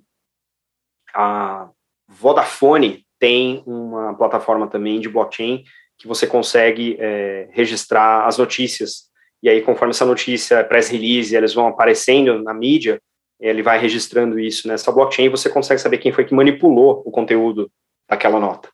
[1.13, 1.69] a
[2.07, 5.63] Vodafone tem uma plataforma também de blockchain
[5.97, 11.35] que você consegue é, registrar as notícias, e aí, conforme essa notícia é press release,
[11.35, 13.01] elas vão aparecendo na mídia,
[13.37, 17.11] ele vai registrando isso nessa blockchain e você consegue saber quem foi que manipulou o
[17.11, 17.69] conteúdo
[18.09, 18.69] daquela nota.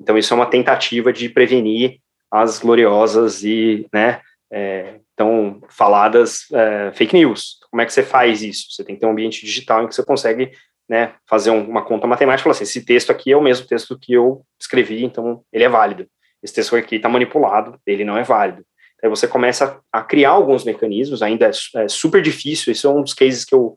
[0.00, 1.98] Então, isso é uma tentativa de prevenir
[2.30, 4.20] as gloriosas e, né,
[4.52, 7.58] é, tão faladas é, fake news.
[7.70, 8.66] Como é que você faz isso?
[8.70, 10.52] Você tem que ter um ambiente digital em que você consegue
[10.88, 13.98] né, fazer uma conta matemática e falar assim, esse texto aqui é o mesmo texto
[13.98, 16.06] que eu escrevi, então ele é válido.
[16.42, 18.64] Esse texto aqui está manipulado, ele não é válido.
[19.02, 23.02] Aí você começa a criar alguns mecanismos, ainda é, é super difícil, isso é um
[23.02, 23.76] dos cases que eu,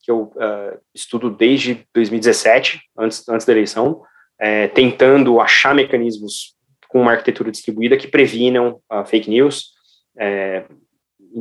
[0.00, 4.02] que eu uh, estudo desde 2017, antes, antes da eleição,
[4.40, 6.54] é, tentando achar mecanismos
[6.88, 9.72] com uma arquitetura distribuída que previnam a fake news.
[10.18, 10.64] É,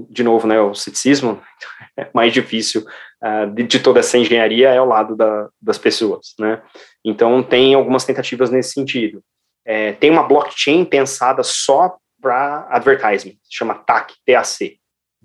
[0.10, 1.41] de novo, né, o ceticismo
[1.98, 2.86] é mais difícil
[3.24, 6.62] uh, de, de, toda essa engenharia é ao lado da, das pessoas, né?
[7.04, 9.24] Então tem algumas tentativas nesse sentido.
[9.66, 14.80] É, tem uma blockchain pensada só para advertisement, chama TAC, TAC,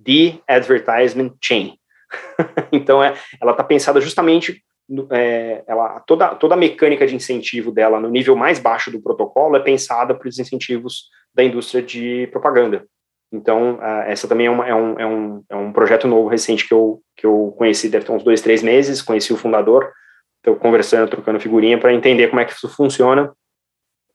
[0.04, 1.76] The Advertisement Chain.
[2.70, 4.62] então é, ela está pensada justamente
[5.10, 9.56] é, ela, toda, toda a mecânica de incentivo dela no nível mais baixo do protocolo
[9.56, 12.86] é pensada para os incentivos da indústria de propaganda.
[13.32, 16.68] Então, uh, essa também é, uma, é, um, é, um, é um projeto novo, recente,
[16.68, 19.90] que eu, que eu conheci, deve ter uns dois, três meses, conheci o fundador,
[20.36, 23.32] estou conversando, trocando figurinha para entender como é que isso funciona.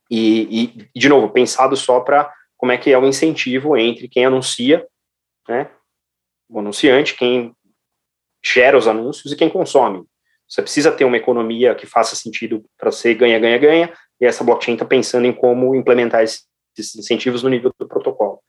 [0.10, 4.26] E, e de novo, pensado só para como é que é o incentivo entre quem
[4.26, 4.86] anuncia,
[5.50, 5.70] né,
[6.50, 7.54] o anunciante, quem
[8.44, 10.06] gera os anúncios e quem consome.
[10.48, 14.44] Você precisa ter uma economia que faça sentido para você ganha, ganha, ganha, e essa
[14.44, 16.46] blockchain está pensando em como implementar esses
[16.96, 18.40] incentivos no nível do protocolo.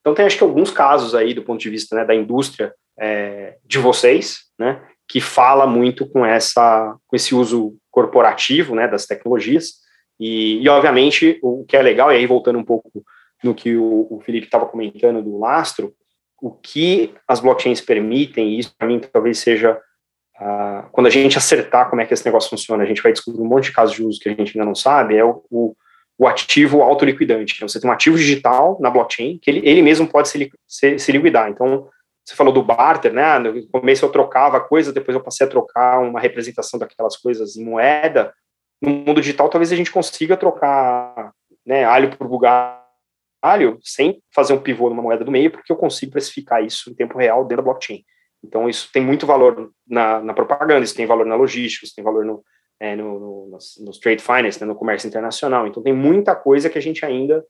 [0.00, 3.56] Então, tem acho que alguns casos aí, do ponto de vista né, da indústria é,
[3.64, 9.74] de vocês, né, que fala muito com, essa, com esse uso corporativo né, das tecnologias,
[10.18, 13.04] e, e, obviamente, o que é legal, e aí voltando um pouco
[13.42, 15.94] no que o, o Felipe estava comentando do lastro,
[16.40, 19.80] o que as blockchains permitem, e isso para mim talvez seja
[20.92, 23.46] quando a gente acertar como é que esse negócio funciona, a gente vai descobrir um
[23.46, 25.76] monte de casos de uso que a gente ainda não sabe, é o, o,
[26.16, 27.54] o ativo autoliquidante.
[27.56, 30.98] Então, você tem um ativo digital na blockchain que ele, ele mesmo pode se, se,
[30.98, 31.50] se liquidar.
[31.50, 31.88] Então,
[32.24, 33.38] você falou do barter, né?
[33.38, 37.64] No começo eu trocava coisa, depois eu passei a trocar uma representação daquelas coisas em
[37.64, 38.32] moeda.
[38.82, 41.32] No mundo digital, talvez a gente consiga trocar
[41.66, 46.12] né, alho por bugalho sem fazer um pivô numa moeda do meio, porque eu consigo
[46.12, 48.04] precificar isso em tempo real dentro da blockchain.
[48.42, 52.04] Então, isso tem muito valor na, na propaganda, isso tem valor na logística, isso tem
[52.04, 52.42] valor no,
[52.80, 55.66] é, no, no, no, trade finance, né, no comércio internacional.
[55.66, 57.44] Então, tem muita coisa que a gente ainda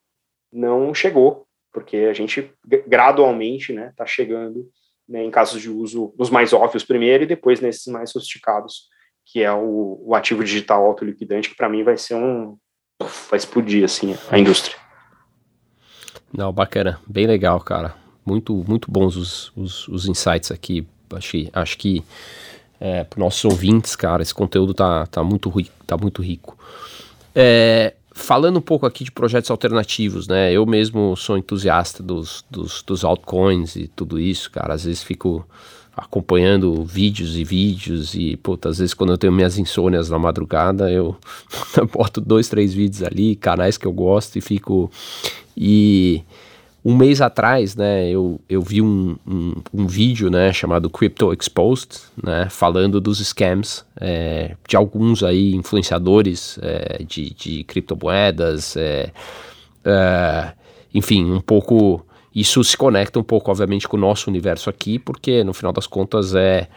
[0.53, 2.51] não chegou, porque a gente
[2.87, 4.67] gradualmente está né, tá chegando
[5.07, 8.89] né, em casos de uso nos mais óbvios primeiro e depois nesses mais sofisticados,
[9.27, 12.57] que é o, o ativo digital autoliquidante, que para mim vai ser um.
[13.29, 14.77] vai explodir assim, a indústria.
[16.33, 20.87] Não, bacana, bem legal, cara muito, muito bons os, os, os insights aqui.
[21.11, 22.05] Acho, acho que
[22.79, 25.51] é, para nossos ouvintes, cara, esse conteúdo tá, tá, muito,
[25.87, 26.57] tá muito rico.
[27.35, 30.53] É, falando um pouco aqui de projetos alternativos, né?
[30.53, 34.75] Eu mesmo sou entusiasta dos, dos, dos altcoins e tudo isso, cara.
[34.75, 35.47] Às vezes fico
[35.97, 40.91] acompanhando vídeos e vídeos e, puta, às vezes quando eu tenho minhas insônias na madrugada,
[40.93, 41.17] eu
[41.93, 44.91] boto dois, três vídeos ali, canais que eu gosto e fico...
[45.61, 46.23] E
[46.85, 51.99] um mês atrás, né, eu, eu vi um, um, um, vídeo, né, chamado Crypto Exposed,
[52.23, 59.11] né, falando dos scams é, de alguns aí influenciadores é, de, de criptomoedas, é,
[59.85, 60.53] é,
[60.95, 65.43] enfim, um pouco, isso se conecta um pouco, obviamente, com o nosso universo aqui, porque
[65.43, 66.69] no final das contas é,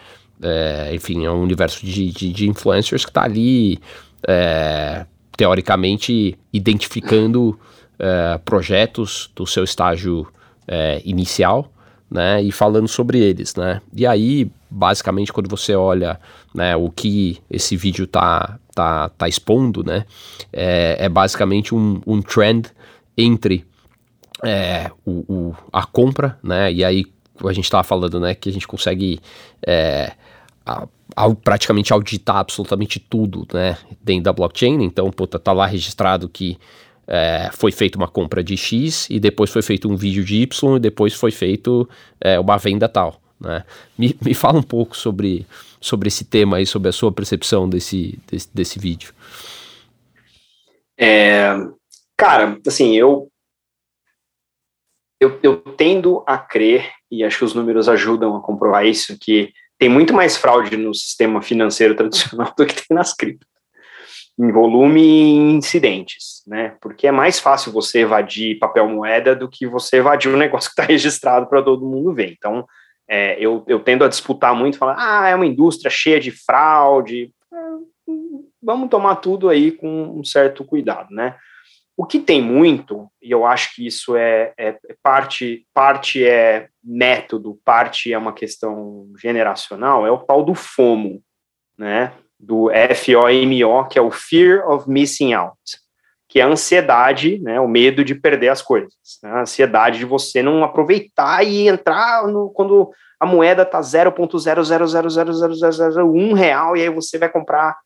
[0.41, 3.79] é enfim, é um universo de, de, de influencers que está ali,
[4.27, 5.05] é,
[5.37, 7.57] teoricamente, identificando
[8.01, 10.27] é, projetos do seu estágio
[10.67, 11.71] é, inicial,
[12.09, 13.79] né, e falando sobre eles, né.
[13.95, 16.19] E aí, basicamente quando você olha
[16.53, 20.05] né, o que esse vídeo tá, tá, tá expondo, né,
[20.51, 22.69] é, é basicamente um, um trend
[23.15, 23.65] entre
[24.43, 27.05] é, o, o, a compra, né, e aí
[27.45, 29.19] a gente estava falando, né, que a gente consegue
[29.65, 30.13] é,
[30.65, 30.87] a,
[31.43, 36.57] praticamente auditar absolutamente tudo, né, dentro da blockchain, então, puta, tá lá registrado que
[37.13, 40.77] é, foi feita uma compra de X e depois foi feito um vídeo de Y
[40.77, 41.87] e depois foi feito
[42.21, 43.21] é, uma venda tal.
[43.37, 43.65] Né?
[43.97, 45.45] Me, me fala um pouco sobre,
[45.81, 49.13] sobre esse tema aí, sobre a sua percepção desse, desse, desse vídeo.
[50.97, 51.49] É,
[52.15, 53.29] cara, assim, eu,
[55.19, 59.51] eu, eu tendo a crer, e acho que os números ajudam a comprovar isso, que
[59.77, 63.50] tem muito mais fraude no sistema financeiro tradicional do que tem nas criptos
[64.41, 66.75] em volume e incidentes, né?
[66.81, 70.81] Porque é mais fácil você evadir papel moeda do que você evadir um negócio que
[70.81, 72.31] está registrado para todo mundo ver.
[72.35, 72.65] Então,
[73.07, 77.31] é, eu, eu tendo a disputar muito, falar, ah, é uma indústria cheia de fraude.
[77.53, 77.57] É,
[78.63, 81.35] vamos tomar tudo aí com um certo cuidado, né?
[81.95, 86.67] O que tem muito, e eu acho que isso é, é, é parte, parte é
[86.83, 91.21] método, parte é uma questão generacional, é o tal do FOMO,
[91.77, 92.11] né?
[92.41, 95.59] Do FOMO, que é o Fear of Missing Out,
[96.27, 100.05] que é a ansiedade, né, o medo de perder as coisas, né, a ansiedade de
[100.05, 102.89] você não aproveitar e entrar no, quando
[103.19, 107.77] a moeda está 0.0000001 real e aí você vai comprar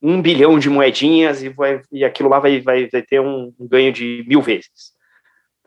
[0.00, 3.66] um bilhão de moedinhas e, vai, e aquilo lá vai, vai, vai ter um, um
[3.66, 4.96] ganho de mil vezes.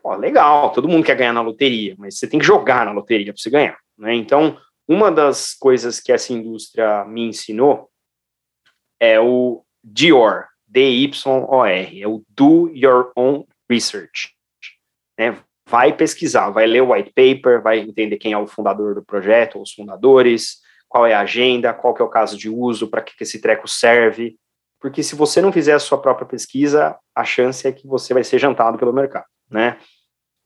[0.02, 3.30] Pô, legal, todo mundo quer ganhar na loteria, mas você tem que jogar na loteria
[3.32, 3.76] para você ganhar.
[3.98, 4.14] Né?
[4.14, 4.56] Então,
[4.88, 7.91] uma das coisas que essa indústria me ensinou
[9.02, 14.30] é o DYOR, D-Y-O-R, é o Do Your Own Research.
[15.18, 15.36] Né?
[15.68, 19.60] Vai pesquisar, vai ler o white paper, vai entender quem é o fundador do projeto,
[19.60, 23.16] os fundadores, qual é a agenda, qual que é o caso de uso, para que,
[23.16, 24.36] que esse treco serve,
[24.80, 28.22] porque se você não fizer a sua própria pesquisa, a chance é que você vai
[28.22, 29.78] ser jantado pelo mercado, né?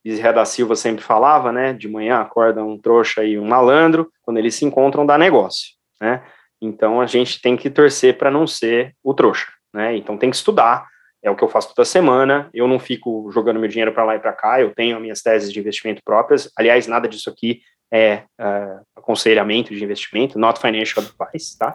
[0.03, 4.39] Israel da Silva sempre falava, né, de manhã acorda um trouxa e um malandro, quando
[4.39, 6.23] eles se encontram dá negócio, né?
[6.61, 9.97] Então a gente tem que torcer para não ser o trouxa, né?
[9.97, 10.87] Então tem que estudar.
[11.23, 12.49] É o que eu faço toda semana.
[12.55, 14.61] Eu não fico jogando meu dinheiro para lá e para cá.
[14.61, 16.51] Eu tenho minhas teses de investimento próprias.
[16.57, 17.61] Aliás, nada disso aqui
[17.93, 21.75] é uh, aconselhamento de investimento, not financial advice, tá?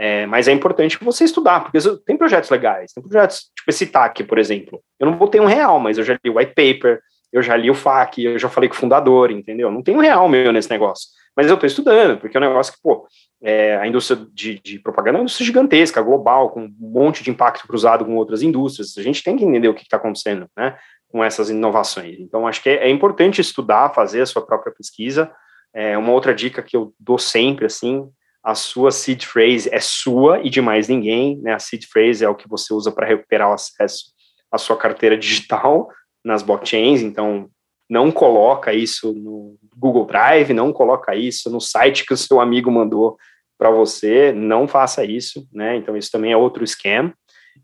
[0.00, 4.22] É, mas é importante você estudar, porque tem projetos legais, tem projetos, tipo esse TAC,
[4.22, 4.80] por exemplo.
[4.98, 7.00] Eu não botei um real, mas eu já li o white paper,
[7.32, 9.70] eu já li o FAQ, eu já falei com o fundador, entendeu?
[9.70, 11.08] Não tem um real meu nesse negócio.
[11.38, 13.06] Mas eu estou estudando, porque é um negócio que, pô,
[13.40, 17.30] é, a indústria de, de, propaganda é uma indústria gigantesca, global, com um monte de
[17.30, 18.98] impacto cruzado com outras indústrias.
[18.98, 20.76] A gente tem que entender o que está acontecendo né,
[21.06, 22.18] com essas inovações.
[22.18, 25.30] Então, acho que é, é, importante estudar, fazer a sua própria pesquisa.
[25.72, 28.04] É, uma outra dica que eu dou sempre, assim,
[28.42, 31.38] a sua seed phrase é sua e de mais ninguém.
[31.40, 31.54] Né?
[31.54, 34.06] A seed phrase é o que você usa para recuperar o acesso
[34.50, 35.88] à sua carteira digital
[36.24, 37.00] nas blockchains.
[37.00, 37.48] Então,
[37.88, 42.70] não coloca isso no Google Drive, não coloca isso no site que o seu amigo
[42.70, 43.16] mandou
[43.56, 45.76] para você, não faça isso, né?
[45.76, 47.12] Então isso também é outro scam.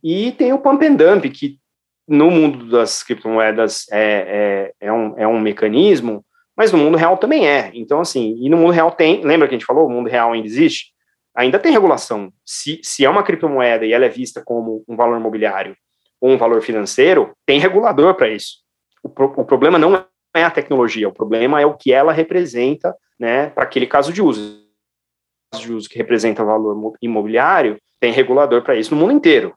[0.02, 1.58] E tem o pump and dump, que
[2.06, 6.24] no mundo das criptomoedas é, é, é, um, é um mecanismo,
[6.56, 7.70] mas no mundo real também é.
[7.74, 10.32] Então, assim, e no mundo real tem, lembra que a gente falou, o mundo real
[10.32, 10.92] ainda existe?
[11.34, 12.32] Ainda tem regulação.
[12.44, 15.76] Se, se é uma criptomoeda e ela é vista como um valor imobiliário
[16.20, 18.58] ou um valor financeiro, tem regulador para isso.
[19.02, 22.95] O, pro, o problema não é a tecnologia, o problema é o que ela representa,
[23.18, 24.62] né, para aquele caso de uso.
[25.55, 29.55] De uso que representa valor imobiliário, tem regulador para isso no mundo inteiro.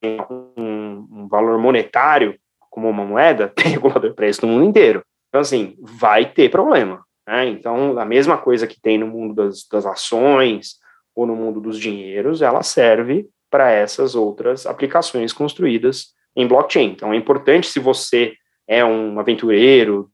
[0.00, 2.38] Tem um, um valor monetário,
[2.70, 5.02] como uma moeda, tem regulador para isso no mundo inteiro.
[5.28, 7.04] Então, assim, vai ter problema.
[7.26, 7.46] Né?
[7.48, 10.76] Então, a mesma coisa que tem no mundo das, das ações
[11.14, 16.90] ou no mundo dos dinheiros, ela serve para essas outras aplicações construídas em blockchain.
[16.90, 18.34] Então, é importante se você
[18.66, 20.10] é um aventureiro,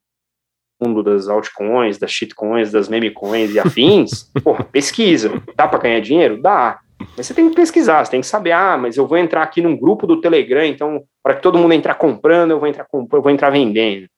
[0.81, 5.31] mundo das altcoins, das shitcoins, das memecoins e afins, porra, pesquisa.
[5.57, 6.41] Dá para ganhar dinheiro?
[6.43, 6.81] Dá.
[7.17, 9.61] Mas você tem que pesquisar, você tem que saber, ah, mas eu vou entrar aqui
[9.61, 13.19] num grupo do Telegram, então, para que todo mundo entrar comprando, eu vou entrar comprando,
[13.19, 14.09] eu vou entrar vendendo.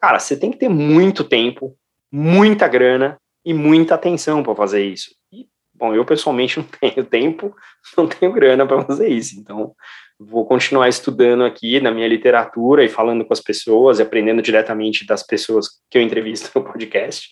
[0.00, 1.76] Cara, você tem que ter muito tempo,
[2.10, 5.14] muita grana e muita atenção para fazer isso.
[5.32, 7.54] E, bom, eu pessoalmente não tenho tempo,
[7.96, 9.38] não tenho grana para fazer isso.
[9.38, 9.74] Então,
[10.26, 15.06] vou continuar estudando aqui na minha literatura e falando com as pessoas e aprendendo diretamente
[15.06, 17.28] das pessoas que eu entrevisto no podcast.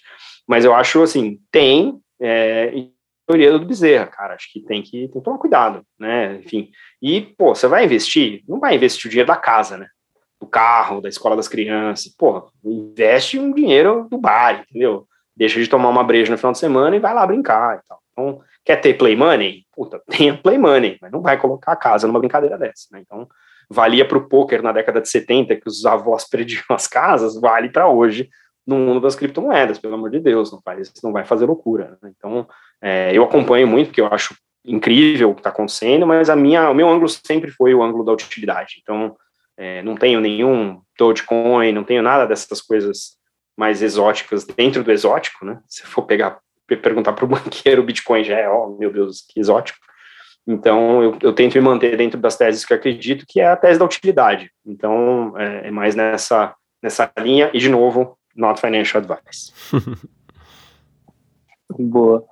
[0.46, 2.72] Mas eu acho assim, tem é,
[3.26, 4.34] teoria do Bezerra, cara.
[4.34, 6.36] Acho que tem que, tem que tomar cuidado, né?
[6.36, 6.70] Enfim.
[7.00, 8.42] E, pô, você vai investir?
[8.48, 9.86] Não vai investir o dinheiro da casa, né?
[10.40, 12.14] Do carro, da escola das crianças.
[12.16, 15.06] Porra, investe um dinheiro do bar, entendeu?
[15.40, 18.02] deixa de tomar uma breja no final de semana e vai lá brincar e tal.
[18.12, 19.64] Então, quer ter play money?
[19.74, 23.00] Puta, tenha play money, mas não vai colocar a casa numa brincadeira dessa, né?
[23.00, 23.28] Então,
[23.68, 27.68] valia para o poker na década de 70, que os avós perdiam as casas, vale
[27.70, 28.28] para hoje
[28.66, 31.98] no mundo das criptomoedas, pelo amor de Deus, não, faz, não vai fazer loucura.
[32.02, 32.12] Né?
[32.16, 32.46] Então,
[32.80, 34.34] é, eu acompanho muito, porque eu acho
[34.64, 38.04] incrível o que está acontecendo, mas a minha, o meu ângulo sempre foi o ângulo
[38.04, 38.78] da utilidade.
[38.80, 39.16] Então,
[39.56, 43.18] é, não tenho nenhum Dogecoin, não tenho nada dessas coisas
[43.56, 45.60] mais exóticas dentro do exótico, né?
[45.66, 46.38] Se for pegar,
[46.76, 49.78] perguntar para o banqueiro, o Bitcoin já é, ó, oh, meu Deus, que exótico.
[50.46, 53.78] Então, eu, eu, tento me manter dentro das teses que acredito, que é a tese
[53.78, 54.50] da utilidade.
[54.64, 59.52] Então, é, é mais nessa, nessa linha, e de novo, not financial advice.
[61.78, 62.24] Boa.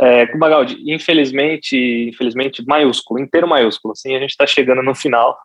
[0.00, 1.76] É, Magaldi, infelizmente,
[2.08, 5.38] infelizmente, maiúsculo, inteiro maiúsculo, assim, a gente está chegando no final.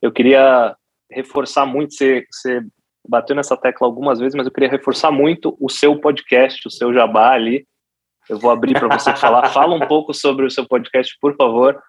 [0.00, 0.76] Eu queria
[1.10, 2.60] reforçar muito, você, você
[3.08, 6.92] bateu nessa tecla algumas vezes, mas eu queria reforçar muito o seu podcast, o seu
[6.92, 7.66] jabá ali.
[8.28, 9.48] Eu vou abrir para você falar.
[9.50, 11.80] Fala um pouco sobre o seu podcast, por favor.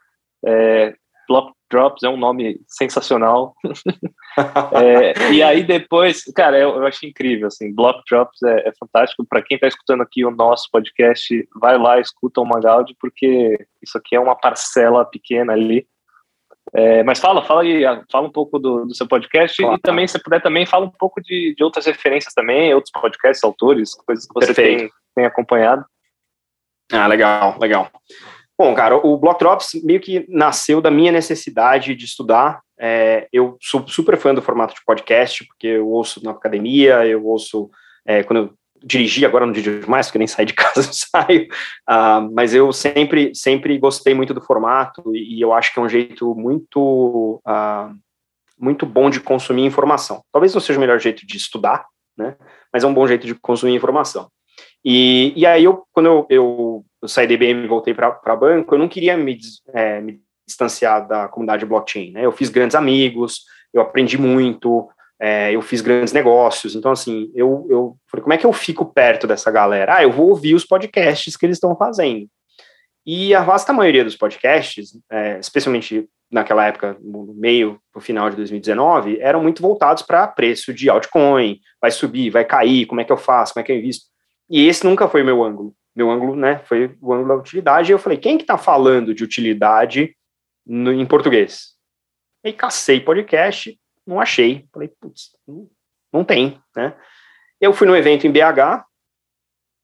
[0.45, 0.93] É,
[1.27, 3.53] Block Drops é um nome sensacional.
[4.73, 9.25] é, e aí depois, cara, eu, eu achei incrível, assim, Block Drops é, é fantástico.
[9.27, 13.97] Para quem está escutando aqui o nosso podcast, vai lá, escuta o Magaldi, porque isso
[13.97, 15.85] aqui é uma parcela pequena ali.
[16.73, 19.77] É, mas fala, fala aí, fala um pouco do, do seu podcast claro.
[19.77, 23.43] e também, se puder, também fala um pouco de, de outras referências também, outros podcasts,
[23.43, 25.85] autores, coisas que você tem, tem acompanhado.
[26.91, 27.89] Ah, legal, legal.
[28.59, 32.61] Bom, cara, o Block Drops meio que nasceu da minha necessidade de estudar.
[32.79, 37.23] É, eu sou super fã do formato de podcast, porque eu ouço na academia, eu
[37.25, 37.69] ouço
[38.05, 38.53] é, quando eu
[38.83, 41.47] dirigi, agora não dirijo mais, porque nem sair de casa saio,
[41.89, 45.81] uh, mas eu sempre, sempre gostei muito do formato e, e eu acho que é
[45.81, 47.95] um jeito muito, uh,
[48.59, 50.21] muito bom de consumir informação.
[50.31, 51.85] Talvez não seja o melhor jeito de estudar,
[52.17, 52.35] né,
[52.71, 54.29] mas é um bom jeito de consumir informação.
[54.83, 58.73] E, e aí, eu, quando eu, eu, eu saí da IBM e voltei para banco,
[58.73, 59.37] eu não queria me,
[59.73, 62.11] é, me distanciar da comunidade blockchain.
[62.11, 62.25] Né?
[62.25, 64.89] Eu fiz grandes amigos, eu aprendi muito,
[65.19, 66.75] é, eu fiz grandes negócios.
[66.75, 69.95] Então, assim, eu, eu falei, como é que eu fico perto dessa galera?
[69.97, 72.27] Ah, eu vou ouvir os podcasts que eles estão fazendo.
[73.05, 78.35] E a vasta maioria dos podcasts, é, especialmente naquela época, no meio, no final de
[78.35, 83.11] 2019, eram muito voltados para preço de altcoin, vai subir, vai cair, como é que
[83.11, 84.07] eu faço, como é que eu invisto.
[84.49, 85.73] E esse nunca foi meu ângulo.
[85.95, 87.91] Meu ângulo, né, foi o ângulo da utilidade.
[87.91, 90.15] E eu falei, quem que tá falando de utilidade
[90.65, 91.75] no, em português?
[92.43, 93.77] E cacei podcast,
[94.07, 94.65] não achei.
[94.73, 95.31] Falei, putz,
[96.11, 96.95] não, tem, né?
[97.59, 98.85] Eu fui num evento em BH,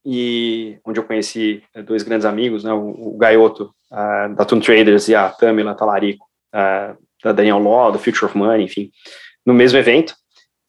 [0.04, 4.60] e onde eu conheci eh, dois grandes amigos, né, o, o Gaioto, uh, da Toon
[4.60, 8.90] Traders, e a Tamila Talarico, uh, da Daniel Law, do Future of Money, enfim,
[9.46, 10.14] no mesmo evento.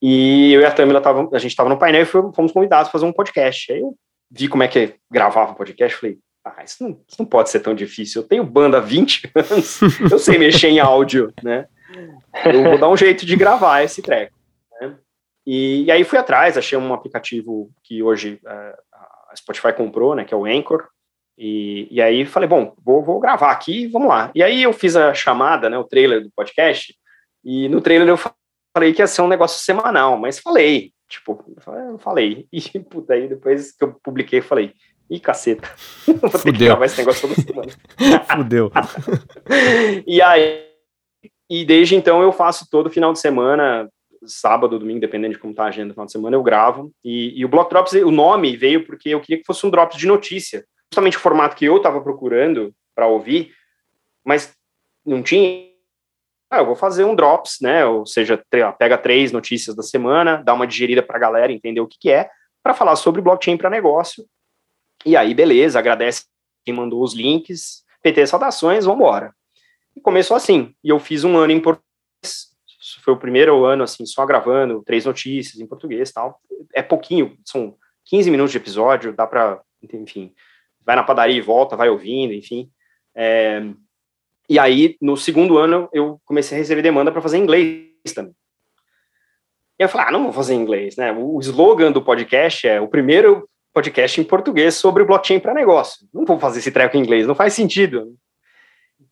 [0.02, 2.92] E eu e a Tamila, tava, a gente estava no painel e fomos convidados a
[2.92, 3.72] fazer um podcast.
[3.72, 3.96] Aí eu
[4.32, 7.60] vi como é que gravava um podcast, falei, ah, isso não, isso não pode ser
[7.60, 8.22] tão difícil.
[8.22, 9.80] Eu tenho banda há 20 anos,
[10.12, 11.68] eu sei mexer em áudio, né?
[12.46, 14.36] Eu vou dar um jeito de gravar esse treco.
[14.80, 14.96] Né?
[15.46, 18.76] E, e, aí fui atrás, achei um aplicativo que hoje uh,
[19.30, 20.88] a Spotify comprou, né, que é o Anchor,
[21.38, 24.32] e, e aí falei, bom, vou, vou gravar aqui, vamos lá.
[24.34, 26.96] E aí eu fiz a chamada, né, o trailer do podcast,
[27.44, 28.18] e no trailer eu
[28.76, 32.48] falei que ia ser um negócio semanal, mas falei, tipo, eu falei.
[32.52, 34.74] E, puta, aí depois que eu publiquei, falei,
[35.10, 35.70] ih, caceta,
[36.08, 36.54] vou ter Fudeu.
[36.54, 37.72] que gravar esse negócio toda semana.
[38.36, 38.72] Fudeu.
[40.08, 40.75] e aí,
[41.50, 43.90] e desde então eu faço todo final de semana,
[44.26, 46.92] sábado, domingo, dependendo de como tá a agenda do final de semana, eu gravo.
[47.04, 49.98] E, e o Block Drops, o nome veio porque eu queria que fosse um Drops
[49.98, 50.66] de notícia.
[50.92, 53.54] Justamente o formato que eu estava procurando para ouvir,
[54.24, 54.54] mas
[55.06, 55.76] não tinha
[56.50, 57.86] ah, eu vou fazer um drops, né?
[57.86, 58.42] Ou seja,
[58.78, 62.12] pega três notícias da semana, dá uma digerida para a galera entender o que, que
[62.12, 62.30] é,
[62.64, 64.26] para falar sobre blockchain para negócio.
[65.06, 66.26] E aí, beleza, agradece
[66.64, 69.34] quem mandou os links, PT saudações, vamos embora.
[69.96, 70.74] E começou assim.
[70.84, 71.86] E eu fiz um ano em português.
[73.04, 76.40] Foi o primeiro ano, assim, só gravando três notícias em português tal.
[76.74, 77.76] É pouquinho, são
[78.06, 79.62] 15 minutos de episódio, dá para,
[79.94, 80.34] enfim,
[80.84, 82.70] vai na padaria e volta, vai ouvindo, enfim.
[83.16, 83.62] É,
[84.50, 88.36] e aí, no segundo ano, eu comecei a receber demanda para fazer inglês também.
[89.80, 91.12] E eu falei, ah, não vou fazer inglês, né?
[91.12, 96.08] O slogan do podcast é o primeiro podcast em português sobre blockchain para negócio.
[96.14, 98.16] Não vou fazer esse treco em inglês, não faz sentido.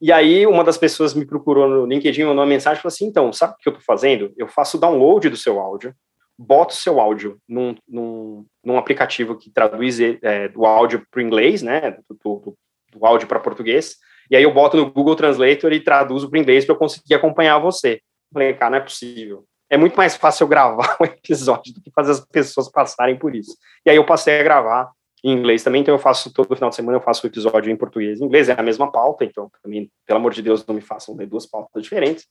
[0.04, 3.06] E aí, uma das pessoas me procurou no LinkedIn, mandou uma mensagem e falou assim:
[3.06, 4.34] então, sabe o que eu estou fazendo?
[4.38, 5.96] Eu faço download do seu áudio,
[6.38, 11.22] boto o seu áudio num, num, num aplicativo que traduz é, do áudio para o
[11.22, 11.98] inglês, né?
[12.10, 12.58] Do, do,
[12.92, 13.96] do áudio para português
[14.30, 17.60] e aí eu boto no Google Translator e traduzo para inglês para eu conseguir acompanhar
[17.60, 18.02] você.
[18.34, 19.46] Falei, cara, não é possível.
[19.70, 23.36] é muito mais fácil eu gravar um episódio do que fazer as pessoas passarem por
[23.36, 23.56] isso.
[23.86, 24.92] E aí eu passei a gravar
[25.24, 27.78] em inglês também, então eu faço todo final de semana, eu faço o episódio em
[27.78, 30.82] português e inglês, é a mesma pauta, então também, pelo amor de Deus, não me
[30.82, 32.28] façam ler duas pautas diferentes.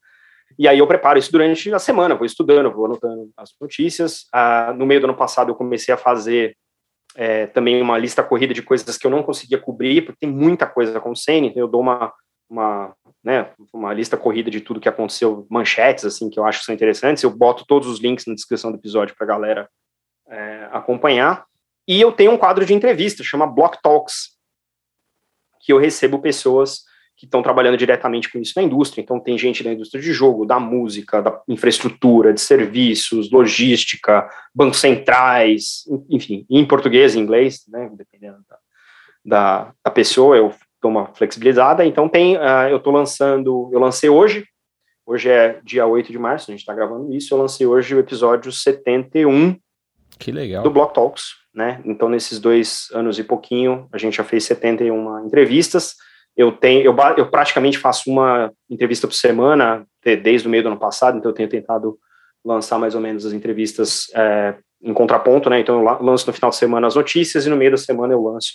[0.58, 4.26] E aí eu preparo isso durante a semana, vou estudando, vou anotando as notícias.
[4.32, 6.54] Ah, no meio do ano passado eu comecei a fazer
[7.14, 10.66] é, também uma lista corrida de coisas que eu não conseguia cobrir, porque tem muita
[10.66, 12.12] coisa acontecendo, então eu dou uma,
[12.48, 16.66] uma, né, uma lista corrida de tudo que aconteceu, manchetes, assim, que eu acho que
[16.66, 19.68] são interessantes, eu boto todos os links na descrição do episódio para a galera
[20.28, 21.44] é, acompanhar.
[21.86, 24.36] E eu tenho um quadro de entrevista, chama Block Talks,
[25.60, 26.82] que eu recebo pessoas
[27.16, 29.00] que estão trabalhando diretamente com isso na indústria.
[29.00, 34.80] Então, tem gente da indústria de jogo, da música, da infraestrutura, de serviços, logística, bancos
[34.80, 38.58] centrais, enfim, em português e inglês, né, dependendo da,
[39.24, 41.84] da, da, pessoa, eu dou uma flexibilizada.
[41.84, 44.44] Então, tem, uh, eu estou lançando, eu lancei hoje,
[45.06, 48.00] hoje é dia 8 de março, a gente está gravando isso, eu lancei hoje o
[48.00, 49.56] episódio 71
[50.18, 50.64] que legal.
[50.64, 51.80] do Block Talks, né?
[51.84, 55.94] Então, nesses dois anos e pouquinho, a gente já fez 71 entrevistas.
[56.36, 60.78] Eu tenho, eu, eu praticamente faço uma entrevista por semana desde o meio do ano
[60.78, 61.98] passado, então eu tenho tentado
[62.44, 65.60] lançar mais ou menos as entrevistas é, em contraponto, né?
[65.60, 68.22] Então eu lanço no final de semana as notícias e no meio da semana eu
[68.22, 68.52] lanço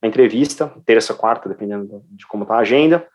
[0.00, 3.06] a entrevista, terça, quarta, dependendo de como está a agenda.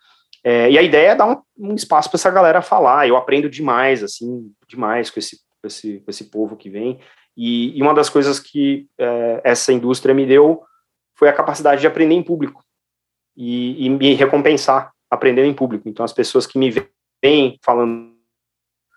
[0.44, 3.08] É, e a ideia é dar um, um espaço para essa galera falar.
[3.08, 7.00] Eu aprendo demais, assim, demais com esse, com esse, com esse povo que vem.
[7.36, 10.64] E, e uma das coisas que é, essa indústria me deu
[11.16, 12.64] foi a capacidade de aprender em público
[13.36, 15.90] e, e me recompensar aprendendo em público.
[15.90, 16.74] Então, as pessoas que me
[17.22, 18.12] veem falando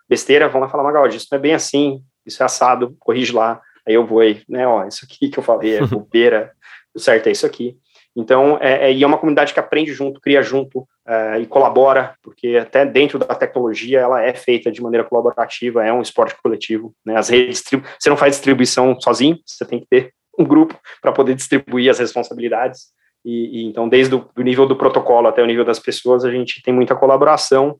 [0.07, 3.61] besteira vão lá falar, Magaldi, isso não é bem assim, isso é assado, corrige lá.
[3.85, 6.53] Aí eu vou, né, ó, isso aqui que eu falei é bobeira,
[6.93, 7.77] o certo é isso aqui.
[8.15, 12.15] Então, é, é, e é uma comunidade que aprende junto, cria junto é, e colabora,
[12.23, 16.93] porque até dentro da tecnologia ela é feita de maneira colaborativa, é um esporte coletivo.
[17.05, 17.15] Né?
[17.15, 17.63] As redes,
[17.99, 21.99] você não faz distribuição sozinho, você tem que ter um grupo para poder distribuir as
[21.99, 22.87] responsabilidades.
[23.23, 26.61] E, e então, desde o nível do protocolo até o nível das pessoas, a gente
[26.61, 27.77] tem muita colaboração.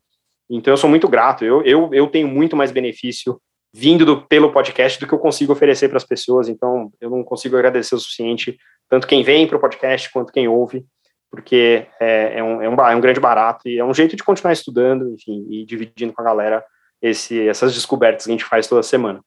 [0.48, 1.44] Então, eu sou muito grato.
[1.44, 3.40] Eu, eu, eu tenho muito mais benefício
[3.74, 6.48] vindo do, pelo podcast do que eu consigo oferecer para as pessoas.
[6.48, 8.56] Então, eu não consigo agradecer o suficiente,
[8.88, 10.84] tanto quem vem para o podcast quanto quem ouve,
[11.30, 14.22] porque é, é, um, é, um, é um grande barato e é um jeito de
[14.22, 16.64] continuar estudando, enfim, e dividindo com a galera
[17.02, 19.20] esse, essas descobertas que a gente faz toda semana.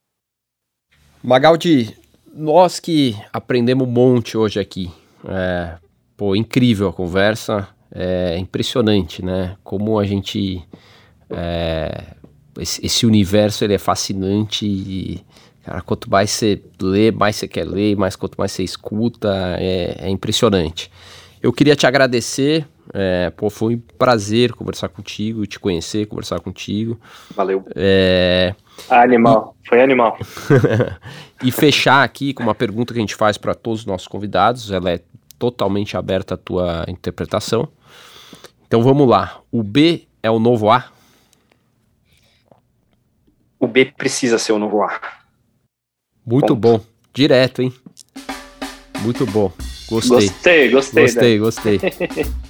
[1.23, 1.97] Magaldi,
[2.33, 4.91] nós que aprendemos um monte hoje aqui,
[5.27, 5.77] é,
[6.19, 9.55] Pô, incrível a conversa, é impressionante, né?
[9.63, 10.61] Como a gente.
[11.29, 12.07] É,
[12.59, 15.23] esse, esse, universo ele é fascinante e,
[15.63, 19.95] cara, quanto mais você lê, mais você quer ler, mais quanto mais você escuta, é,
[19.97, 20.91] é impressionante.
[21.41, 26.99] Eu queria te agradecer, é, pô, foi um prazer conversar contigo, te conhecer, conversar contigo.
[27.33, 27.65] Valeu.
[27.75, 28.53] É,
[28.89, 30.17] animal, e, foi animal.
[31.43, 34.71] e fechar aqui com uma pergunta que a gente faz para todos os nossos convidados,
[34.71, 34.99] ela é
[35.37, 37.69] totalmente aberta a tua interpretação.
[38.67, 39.39] Então vamos lá.
[39.49, 40.91] O B é o novo A?
[43.57, 44.99] O B precisa ser o novo A.
[46.25, 46.55] Muito Ponto.
[46.55, 46.81] bom.
[47.13, 47.73] Direto, hein?
[49.01, 49.51] Muito bom.
[49.89, 50.27] Gostei.
[50.27, 51.03] Gostei, gostei.
[51.03, 51.37] Gostei, né?
[51.39, 51.79] gostei.